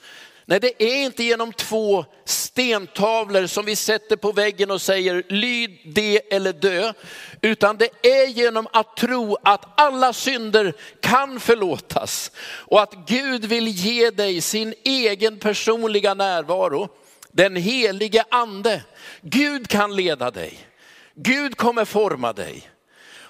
Nej, 0.49 0.61
det 0.61 0.83
är 0.83 1.05
inte 1.05 1.25
genom 1.25 1.53
två 1.53 2.05
stentavlor 2.25 3.47
som 3.47 3.65
vi 3.65 3.77
sätter 3.77 4.17
på 4.17 4.33
väggen 4.33 4.71
och 4.71 4.83
säger 4.83 5.23
lyd 5.29 5.79
det 5.85 6.35
eller 6.35 6.53
dö, 6.53 6.93
utan 7.41 7.77
det 7.77 7.89
är 8.03 8.27
genom 8.27 8.67
att 8.73 8.97
tro 8.97 9.37
att 9.43 9.81
alla 9.81 10.13
synder 10.13 10.75
kan 11.01 11.41
förlåtas 11.41 12.31
och 12.47 12.83
att 12.83 12.95
Gud 13.07 13.45
vill 13.45 13.69
ge 13.69 14.11
dig 14.11 14.41
sin 14.41 14.75
egen 14.85 15.39
personliga 15.39 16.15
närvaro, 16.15 16.89
den 17.33 17.57
helige 17.57 18.25
ande. 18.31 18.83
Gud 19.21 19.69
kan 19.69 19.97
leda 19.97 20.31
dig. 20.31 20.59
Gud 21.15 21.57
kommer 21.57 21.85
forma 21.85 22.33
dig. 22.33 22.71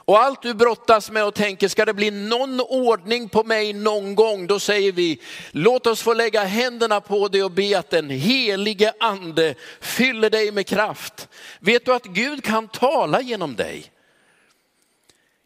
Och 0.07 0.23
allt 0.23 0.43
du 0.43 0.55
brottas 0.55 1.11
med 1.11 1.25
och 1.25 1.35
tänker, 1.35 1.69
ska 1.69 1.85
det 1.85 1.95
bli 1.95 2.11
någon 2.11 2.61
ordning 2.61 3.29
på 3.29 3.45
mig 3.45 3.73
någon 3.73 4.15
gång? 4.15 4.47
Då 4.47 4.61
säger 4.61 4.93
vi, 4.93 5.21
låt 5.51 5.87
oss 5.87 6.03
få 6.03 6.15
lägga 6.15 6.45
händerna 6.45 7.01
på 7.01 7.29
dig 7.29 7.45
och 7.45 7.51
be 7.51 7.79
att 7.79 7.91
den 7.91 8.11
helige 8.11 8.93
ande 9.01 9.55
fyller 9.81 10.31
dig 10.31 10.53
med 10.53 10.67
kraft. 10.67 11.29
Vet 11.61 11.85
du 11.85 11.95
att 11.95 12.05
Gud 12.05 12.45
kan 12.45 12.69
tala 12.69 13.21
genom 13.21 13.57
dig? 13.57 13.93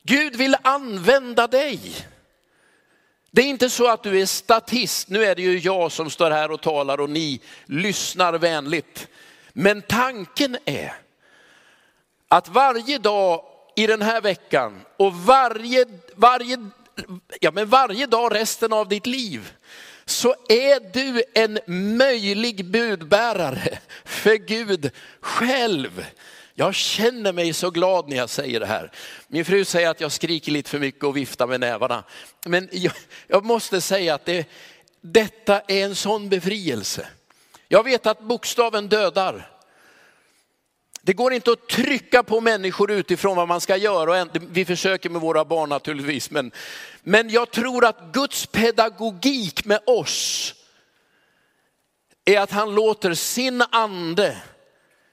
Gud 0.02 0.36
vill 0.36 0.56
använda 0.62 1.46
dig. 1.46 1.80
Det 3.30 3.42
är 3.42 3.46
inte 3.46 3.70
så 3.70 3.88
att 3.88 4.02
du 4.02 4.20
är 4.20 4.26
statist, 4.26 5.08
nu 5.08 5.24
är 5.24 5.34
det 5.34 5.42
ju 5.42 5.58
jag 5.58 5.92
som 5.92 6.10
står 6.10 6.30
här 6.30 6.50
och 6.50 6.60
talar 6.60 7.00
och 7.00 7.10
ni 7.10 7.40
lyssnar 7.66 8.32
vänligt. 8.32 9.08
Men 9.52 9.82
tanken 9.82 10.56
är 10.64 10.94
att 12.28 12.48
varje 12.48 12.98
dag 12.98 13.49
i 13.80 13.86
den 13.86 14.02
här 14.02 14.20
veckan 14.20 14.80
och 14.96 15.14
varje, 15.14 15.86
varje, 16.14 16.58
ja, 17.40 17.50
men 17.50 17.68
varje 17.68 18.06
dag 18.06 18.34
resten 18.34 18.72
av 18.72 18.88
ditt 18.88 19.06
liv 19.06 19.52
så 20.04 20.34
är 20.48 20.92
du 20.92 21.22
en 21.34 21.58
möjlig 21.96 22.64
budbärare 22.64 23.78
för 24.04 24.34
Gud 24.34 24.90
själv. 25.20 26.06
Jag 26.54 26.74
känner 26.74 27.32
mig 27.32 27.52
så 27.52 27.70
glad 27.70 28.08
när 28.08 28.16
jag 28.16 28.30
säger 28.30 28.60
det 28.60 28.66
här. 28.66 28.92
Min 29.28 29.44
fru 29.44 29.64
säger 29.64 29.88
att 29.88 30.00
jag 30.00 30.12
skriker 30.12 30.52
lite 30.52 30.70
för 30.70 30.78
mycket 30.78 31.04
och 31.04 31.16
viftar 31.16 31.46
med 31.46 31.60
nävarna. 31.60 32.04
Men 32.46 32.68
jag, 32.72 32.92
jag 33.26 33.44
måste 33.44 33.80
säga 33.80 34.14
att 34.14 34.24
det, 34.24 34.48
detta 35.00 35.60
är 35.60 35.84
en 35.84 35.94
sån 35.94 36.28
befrielse. 36.28 37.08
Jag 37.68 37.84
vet 37.84 38.06
att 38.06 38.20
bokstaven 38.20 38.88
dödar. 38.88 39.50
Det 41.02 41.12
går 41.12 41.32
inte 41.32 41.52
att 41.52 41.68
trycka 41.68 42.22
på 42.22 42.40
människor 42.40 42.90
utifrån 42.90 43.36
vad 43.36 43.48
man 43.48 43.60
ska 43.60 43.76
göra. 43.76 44.28
Vi 44.32 44.64
försöker 44.64 45.10
med 45.10 45.20
våra 45.20 45.44
barn 45.44 45.68
naturligtvis. 45.68 46.30
Men, 46.30 46.52
men 47.02 47.30
jag 47.30 47.50
tror 47.50 47.84
att 47.84 48.12
Guds 48.12 48.46
pedagogik 48.46 49.64
med 49.64 49.80
oss 49.86 50.54
är 52.24 52.40
att 52.40 52.50
han 52.50 52.74
låter 52.74 53.14
sin 53.14 53.62
ande 53.70 54.36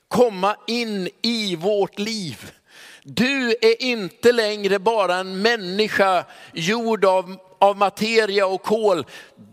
komma 0.08 0.56
in 0.68 1.10
i 1.22 1.56
vårt 1.56 2.00
liv. 2.00 2.52
Du 3.04 3.56
är 3.62 3.82
inte 3.82 4.32
längre 4.32 4.80
bara 4.80 5.16
en 5.16 5.42
människa 5.42 6.26
gjord 6.54 7.06
av, 7.06 7.38
av 7.60 7.78
materia 7.78 8.48
och 8.48 8.64
kol. 8.64 9.06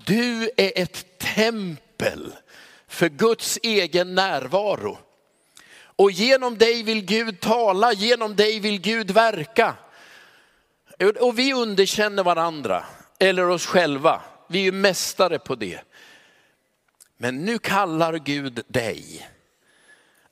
Du 0.07 0.51
är 0.57 0.73
ett 0.75 1.19
tempel 1.19 2.33
för 2.89 3.09
Guds 3.09 3.59
egen 3.63 4.15
närvaro. 4.15 4.99
Och 5.97 6.11
genom 6.11 6.59
dig 6.59 6.83
vill 6.83 7.05
Gud 7.05 7.41
tala, 7.41 7.93
genom 7.93 8.37
dig 8.37 8.61
vill 8.61 8.81
Gud 8.81 9.11
verka. 9.11 9.77
Och 11.21 11.39
vi 11.39 11.53
underkänner 11.53 12.23
varandra, 12.23 12.85
eller 13.19 13.49
oss 13.49 13.67
själva. 13.67 14.23
Vi 14.49 14.59
är 14.59 14.63
ju 14.63 14.73
mästare 14.73 15.39
på 15.39 15.55
det. 15.55 15.81
Men 17.17 17.45
nu 17.45 17.59
kallar 17.59 18.19
Gud 18.19 18.63
dig 18.69 19.29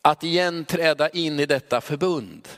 att 0.02 0.24
igen 0.24 0.64
träda 0.64 1.08
in 1.08 1.40
i 1.40 1.46
detta 1.46 1.80
förbund. 1.80 2.48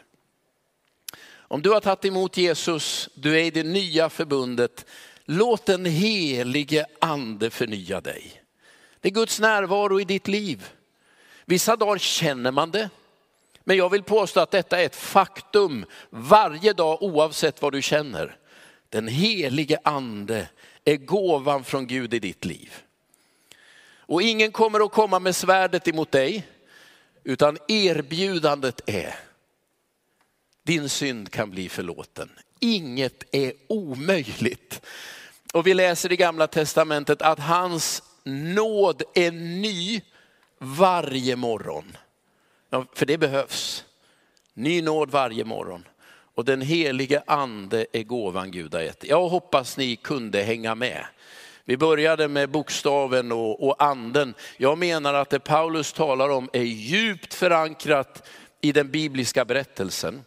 Om 1.36 1.62
du 1.62 1.70
har 1.70 1.80
tagit 1.80 2.04
emot 2.04 2.36
Jesus, 2.36 3.08
du 3.14 3.40
är 3.40 3.44
i 3.44 3.50
det 3.50 3.62
nya 3.62 4.10
förbundet, 4.10 4.86
låt 5.24 5.66
den 5.66 5.84
helige 5.84 6.86
ande 7.00 7.50
förnya 7.50 8.00
dig. 8.00 8.42
Det 9.00 9.08
är 9.08 9.12
Guds 9.12 9.40
närvaro 9.40 10.00
i 10.00 10.04
ditt 10.04 10.28
liv. 10.28 10.68
Vissa 11.44 11.76
dagar 11.76 11.98
känner 11.98 12.50
man 12.50 12.70
det. 12.70 12.90
Men 13.64 13.76
jag 13.76 13.90
vill 13.90 14.02
påstå 14.02 14.40
att 14.40 14.50
detta 14.50 14.80
är 14.80 14.86
ett 14.86 14.96
faktum 14.96 15.84
varje 16.10 16.72
dag 16.72 17.02
oavsett 17.02 17.62
vad 17.62 17.72
du 17.72 17.82
känner. 17.82 18.36
Den 18.88 19.08
helige 19.08 19.78
ande 19.84 20.48
är 20.84 20.96
gåvan 20.96 21.64
från 21.64 21.86
Gud 21.86 22.14
i 22.14 22.18
ditt 22.18 22.44
liv. 22.44 22.72
Och 24.06 24.22
ingen 24.22 24.52
kommer 24.52 24.84
att 24.84 24.92
komma 24.92 25.18
med 25.18 25.36
svärdet 25.36 25.88
emot 25.88 26.12
dig, 26.12 26.46
utan 27.24 27.58
erbjudandet 27.68 28.80
är, 28.86 29.14
din 30.62 30.88
synd 30.88 31.30
kan 31.30 31.50
bli 31.50 31.68
förlåten. 31.68 32.30
Inget 32.60 33.34
är 33.34 33.52
omöjligt. 33.66 34.80
Och 35.52 35.66
vi 35.66 35.74
läser 35.74 36.12
i 36.12 36.16
gamla 36.16 36.46
testamentet 36.46 37.22
att 37.22 37.38
hans 37.38 38.02
nåd 38.24 39.02
är 39.14 39.30
ny 39.32 40.02
varje 40.64 41.36
morgon. 41.36 41.96
Ja, 42.70 42.86
för 42.94 43.06
det 43.06 43.18
behövs. 43.18 43.84
Ny 44.54 44.82
nåd 44.82 45.10
varje 45.10 45.44
morgon. 45.44 45.84
Och 46.34 46.44
den 46.44 46.60
helige 46.60 47.22
ande 47.26 47.86
är 47.92 48.02
gåvan 48.02 48.50
Gud 48.50 48.74
har 48.74 48.80
gett. 48.80 49.04
Jag 49.04 49.28
hoppas 49.28 49.76
ni 49.76 49.96
kunde 49.96 50.42
hänga 50.42 50.74
med. 50.74 51.06
Vi 51.64 51.76
började 51.76 52.28
med 52.28 52.50
bokstaven 52.50 53.32
och, 53.32 53.66
och, 53.66 53.82
anden. 53.82 54.34
Jag 54.56 54.78
menar 54.78 55.14
att 55.14 55.30
det 55.30 55.38
Paulus 55.38 55.92
talar 55.92 56.28
om 56.28 56.50
är 56.52 56.62
djupt 56.62 57.34
förankrat 57.34 58.28
i 58.60 58.72
den 58.72 58.90
bibliska 58.90 59.44
berättelsen. 59.44 60.24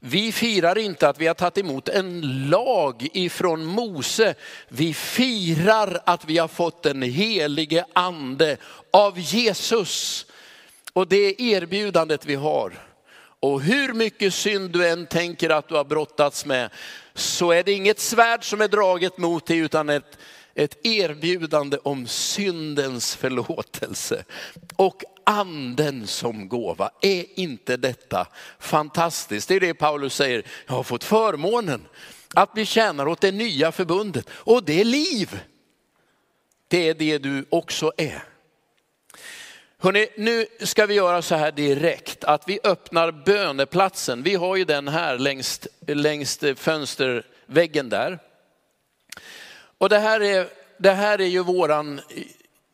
Vi 0.00 0.32
firar 0.32 0.78
inte 0.78 1.08
att 1.08 1.20
vi 1.20 1.26
har 1.26 1.34
tagit 1.34 1.58
emot 1.58 1.88
en 1.88 2.20
lag 2.50 3.08
ifrån 3.12 3.64
Mose. 3.64 4.34
Vi 4.68 4.94
firar 4.94 6.00
att 6.06 6.24
vi 6.24 6.38
har 6.38 6.48
fått 6.48 6.82
den 6.82 7.02
helige 7.02 7.84
ande 7.92 8.56
av 8.90 9.18
Jesus. 9.18 10.26
Och 10.92 11.08
det 11.08 11.16
är 11.16 11.40
erbjudandet 11.40 12.26
vi 12.26 12.34
har. 12.34 12.72
Och 13.40 13.62
hur 13.62 13.92
mycket 13.92 14.34
synd 14.34 14.70
du 14.70 14.88
än 14.88 15.06
tänker 15.06 15.50
att 15.50 15.68
du 15.68 15.74
har 15.74 15.84
brottats 15.84 16.46
med, 16.46 16.70
så 17.14 17.52
är 17.52 17.62
det 17.62 17.72
inget 17.72 18.00
svärd 18.00 18.44
som 18.44 18.60
är 18.60 18.68
draget 18.68 19.18
mot 19.18 19.46
dig, 19.46 19.58
utan 19.58 19.88
ett, 19.88 20.18
ett 20.54 20.86
erbjudande 20.86 21.78
om 21.82 22.06
syndens 22.06 23.16
förlåtelse. 23.16 24.24
Och 24.76 25.02
anden 25.28 26.06
som 26.06 26.48
gåva. 26.48 26.90
Är 27.00 27.24
inte 27.40 27.76
detta 27.76 28.26
fantastiskt? 28.58 29.48
Det 29.48 29.54
är 29.54 29.60
det 29.60 29.74
Paulus 29.74 30.14
säger, 30.14 30.42
jag 30.66 30.74
har 30.74 30.82
fått 30.82 31.04
förmånen 31.04 31.88
att 32.34 32.52
bli 32.52 32.66
tjänare 32.66 33.10
åt 33.10 33.20
det 33.20 33.32
nya 33.32 33.72
förbundet. 33.72 34.28
Och 34.30 34.64
det 34.64 34.80
är 34.80 34.84
liv. 34.84 35.40
Det 36.68 36.88
är 36.88 36.94
det 36.94 37.18
du 37.18 37.44
också 37.50 37.92
är. 37.96 38.22
Hörrni, 39.78 40.08
nu 40.16 40.46
ska 40.60 40.86
vi 40.86 40.94
göra 40.94 41.22
så 41.22 41.34
här 41.34 41.52
direkt 41.52 42.24
att 42.24 42.48
vi 42.48 42.60
öppnar 42.64 43.10
böneplatsen. 43.10 44.22
Vi 44.22 44.34
har 44.34 44.56
ju 44.56 44.64
den 44.64 44.88
här 44.88 45.18
längst, 45.18 45.66
längst 45.86 46.44
fönsterväggen 46.56 47.88
där. 47.88 48.18
Och 49.78 49.88
det 49.88 49.98
här 49.98 50.22
är, 50.22 50.48
det 50.78 50.92
här 50.92 51.20
är 51.20 51.26
ju 51.26 51.42
våran 51.42 52.00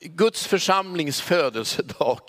Guds 0.04 0.46
församlings 0.46 1.20
födelsedag. 1.20 2.20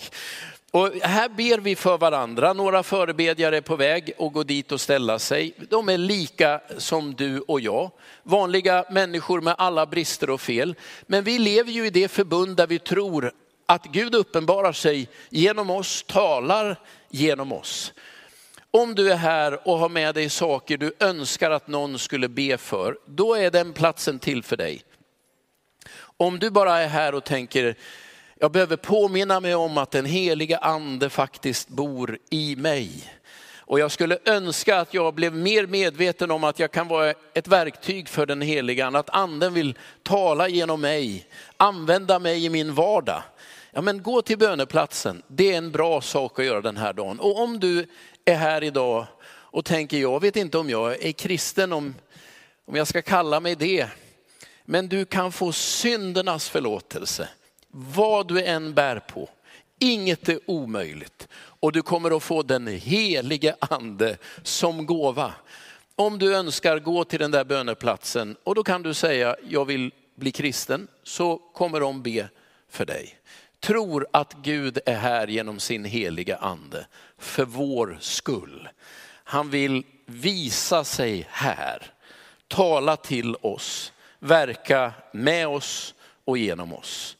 Och 0.71 0.91
här 1.01 1.29
ber 1.29 1.57
vi 1.57 1.75
för 1.75 1.97
varandra. 1.97 2.53
Några 2.53 2.83
förebedjare 2.83 3.57
är 3.57 3.61
på 3.61 3.75
väg 3.75 4.13
att 4.19 4.33
gå 4.33 4.43
dit 4.43 4.71
och 4.71 4.81
ställa 4.81 5.19
sig. 5.19 5.53
De 5.69 5.89
är 5.89 5.97
lika 5.97 6.61
som 6.77 7.13
du 7.13 7.39
och 7.39 7.61
jag. 7.61 7.91
Vanliga 8.23 8.85
människor 8.91 9.41
med 9.41 9.55
alla 9.57 9.85
brister 9.85 10.29
och 10.29 10.41
fel. 10.41 10.75
Men 11.07 11.23
vi 11.23 11.39
lever 11.39 11.71
ju 11.71 11.85
i 11.85 11.89
det 11.89 12.07
förbund 12.07 12.57
där 12.57 12.67
vi 12.67 12.79
tror 12.79 13.31
att 13.65 13.85
Gud 13.85 14.15
uppenbarar 14.15 14.73
sig 14.73 15.09
genom 15.29 15.69
oss, 15.69 16.03
talar 16.07 16.79
genom 17.09 17.53
oss. 17.53 17.93
Om 18.71 18.95
du 18.95 19.11
är 19.11 19.17
här 19.17 19.67
och 19.67 19.79
har 19.79 19.89
med 19.89 20.15
dig 20.15 20.29
saker 20.29 20.77
du 20.77 20.93
önskar 20.99 21.51
att 21.51 21.67
någon 21.67 21.99
skulle 21.99 22.29
be 22.29 22.57
för, 22.57 22.97
då 23.05 23.35
är 23.35 23.51
den 23.51 23.73
platsen 23.73 24.19
till 24.19 24.43
för 24.43 24.57
dig. 24.57 24.83
Om 26.17 26.39
du 26.39 26.49
bara 26.49 26.77
är 26.79 26.87
här 26.87 27.15
och 27.15 27.23
tänker, 27.23 27.75
jag 28.39 28.51
behöver 28.51 28.75
påminna 28.75 29.39
mig 29.39 29.55
om 29.55 29.77
att 29.77 29.91
den 29.91 30.05
heliga 30.05 30.57
ande 30.57 31.09
faktiskt 31.09 31.67
bor 31.67 32.17
i 32.29 32.55
mig. 32.55 32.89
Och 33.57 33.79
jag 33.79 33.91
skulle 33.91 34.17
önska 34.25 34.79
att 34.79 34.93
jag 34.93 35.13
blev 35.13 35.33
mer 35.33 35.67
medveten 35.67 36.31
om 36.31 36.43
att 36.43 36.59
jag 36.59 36.71
kan 36.71 36.87
vara 36.87 37.13
ett 37.33 37.47
verktyg 37.47 38.09
för 38.09 38.25
den 38.25 38.41
heliga 38.41 38.85
ande, 38.85 38.99
att 38.99 39.09
anden 39.09 39.53
vill 39.53 39.77
tala 40.03 40.47
genom 40.47 40.81
mig, 40.81 41.27
använda 41.57 42.19
mig 42.19 42.45
i 42.45 42.49
min 42.49 42.73
vardag. 42.73 43.23
Ja 43.71 43.81
men 43.81 44.03
gå 44.03 44.21
till 44.21 44.37
böneplatsen, 44.37 45.23
det 45.27 45.53
är 45.53 45.57
en 45.57 45.71
bra 45.71 46.01
sak 46.01 46.39
att 46.39 46.45
göra 46.45 46.61
den 46.61 46.77
här 46.77 46.93
dagen. 46.93 47.19
Och 47.19 47.39
om 47.39 47.59
du 47.59 47.87
är 48.25 48.35
här 48.35 48.63
idag 48.63 49.05
och 49.27 49.65
tänker, 49.65 49.97
jag 49.97 50.21
vet 50.21 50.35
inte 50.35 50.57
om 50.57 50.69
jag 50.69 51.05
är 51.05 51.11
kristen, 51.11 51.73
om, 51.73 51.95
om 52.65 52.75
jag 52.75 52.87
ska 52.87 53.01
kalla 53.01 53.39
mig 53.39 53.55
det. 53.55 53.87
Men 54.65 54.87
du 54.87 55.05
kan 55.05 55.31
få 55.31 55.51
syndernas 55.51 56.49
förlåtelse, 56.49 57.29
vad 57.71 58.27
du 58.27 58.43
än 58.43 58.73
bär 58.73 58.99
på. 58.99 59.29
Inget 59.79 60.29
är 60.29 60.39
omöjligt 60.45 61.27
och 61.33 61.71
du 61.71 61.81
kommer 61.81 62.17
att 62.17 62.23
få 62.23 62.43
den 62.43 62.67
helige 62.67 63.55
ande 63.59 64.17
som 64.43 64.85
gåva. 64.85 65.33
Om 65.95 66.19
du 66.19 66.35
önskar 66.35 66.79
gå 66.79 67.03
till 67.03 67.19
den 67.19 67.31
där 67.31 67.43
böneplatsen 67.43 68.35
och 68.43 68.55
då 68.55 68.63
kan 68.63 68.83
du 68.83 68.93
säga, 68.93 69.35
jag 69.49 69.65
vill 69.65 69.91
bli 70.15 70.31
kristen, 70.31 70.87
så 71.03 71.37
kommer 71.37 71.79
de 71.79 72.03
be 72.03 72.29
för 72.69 72.85
dig. 72.85 73.17
Tror 73.59 74.07
att 74.13 74.33
Gud 74.33 74.79
är 74.85 74.95
här 74.95 75.27
genom 75.27 75.59
sin 75.59 75.85
heliga 75.85 76.37
ande 76.37 76.87
för 77.17 77.45
vår 77.45 77.97
skull. 78.01 78.69
Han 79.23 79.49
vill 79.49 79.83
visa 80.05 80.83
sig 80.83 81.27
här, 81.29 81.93
tala 82.47 82.95
till 82.95 83.35
oss 83.35 83.91
verka 84.25 84.93
med 85.11 85.47
oss 85.47 85.93
och 86.25 86.37
genom 86.37 86.73
oss. 86.73 87.17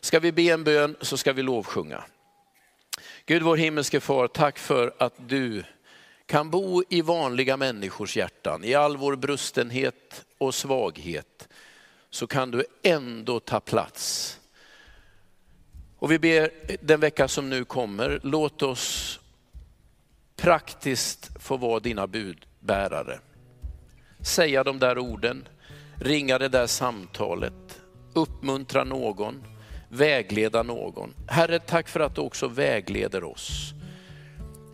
Ska 0.00 0.20
vi 0.20 0.32
be 0.32 0.42
en 0.42 0.64
bön 0.64 0.96
så 1.00 1.16
ska 1.16 1.32
vi 1.32 1.42
lovsjunga. 1.42 2.04
Gud 3.26 3.42
vår 3.42 3.56
himmelske 3.56 4.00
far, 4.00 4.28
tack 4.28 4.58
för 4.58 4.94
att 4.98 5.14
du 5.16 5.64
kan 6.26 6.50
bo 6.50 6.82
i 6.88 7.02
vanliga 7.02 7.56
människors 7.56 8.16
hjärtan. 8.16 8.64
I 8.64 8.74
all 8.74 8.96
vår 8.96 9.16
brustenhet 9.16 10.24
och 10.38 10.54
svaghet 10.54 11.48
så 12.10 12.26
kan 12.26 12.50
du 12.50 12.64
ändå 12.82 13.40
ta 13.40 13.60
plats. 13.60 14.36
Och 15.98 16.12
vi 16.12 16.18
ber 16.18 16.50
den 16.80 17.00
vecka 17.00 17.28
som 17.28 17.50
nu 17.50 17.64
kommer, 17.64 18.20
låt 18.22 18.62
oss 18.62 19.20
praktiskt 20.36 21.30
få 21.42 21.56
vara 21.56 21.80
dina 21.80 22.06
budbärare. 22.06 23.20
Säga 24.22 24.64
de 24.64 24.78
där 24.78 24.98
orden, 24.98 25.48
ringa 26.00 26.38
det 26.38 26.48
där 26.48 26.66
samtalet, 26.66 27.80
uppmuntra 28.14 28.84
någon, 28.84 29.44
vägleda 29.88 30.62
någon. 30.62 31.14
Herre, 31.28 31.58
tack 31.58 31.88
för 31.88 32.00
att 32.00 32.14
du 32.14 32.20
också 32.20 32.48
vägleder 32.48 33.24
oss. 33.24 33.74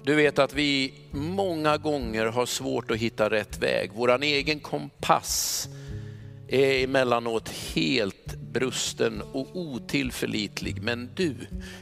Du 0.05 0.15
vet 0.15 0.39
att 0.39 0.55
vi 0.55 0.95
många 1.11 1.77
gånger 1.77 2.27
har 2.27 2.47
svårt 2.47 2.91
att 2.91 2.97
hitta 2.97 3.31
rätt 3.31 3.63
väg. 3.63 3.93
Våran 3.93 4.23
egen 4.23 4.61
kompass 4.61 5.69
är 6.49 6.85
emellanåt 6.85 7.49
helt 7.49 8.35
brusten 8.37 9.23
och 9.33 9.57
otillförlitlig. 9.57 10.83
Men 10.83 11.11
du, 11.15 11.35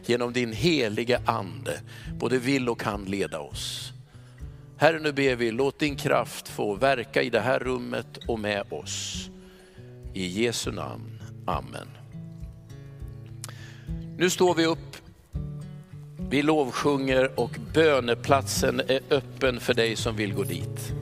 genom 0.05 0.33
din 0.33 0.53
helige 0.53 1.21
ande, 1.27 1.81
både 2.19 2.39
vill 2.39 2.69
och 2.69 2.81
kan 2.81 3.05
leda 3.05 3.41
oss. 3.41 3.93
Herre, 4.77 4.99
nu 4.99 5.13
ber 5.13 5.37
vi, 5.37 5.51
låt 5.51 5.79
din 5.79 5.97
kraft 5.97 6.49
få 6.49 6.75
verka 6.75 7.23
i 7.23 7.31
det 7.31 7.41
här 7.41 7.59
rummet 7.59 8.19
och 8.29 8.39
med 8.39 8.73
oss. 8.73 9.31
I 10.15 10.27
Jesu 10.27 10.73
namn. 10.73 11.23
Amen. 11.47 11.89
Nu 14.17 14.31
står 14.31 14.55
vi 14.55 14.67
upp, 14.67 14.97
vi 16.31 16.43
lovsjunger 16.43 17.41
och 17.41 17.59
böneplatsen 17.75 18.81
är 18.89 19.01
öppen 19.11 19.61
för 19.61 19.75
dig 19.75 19.97
som 19.97 20.17
vill 20.17 20.35
gå 20.35 20.43
dit. 20.43 20.95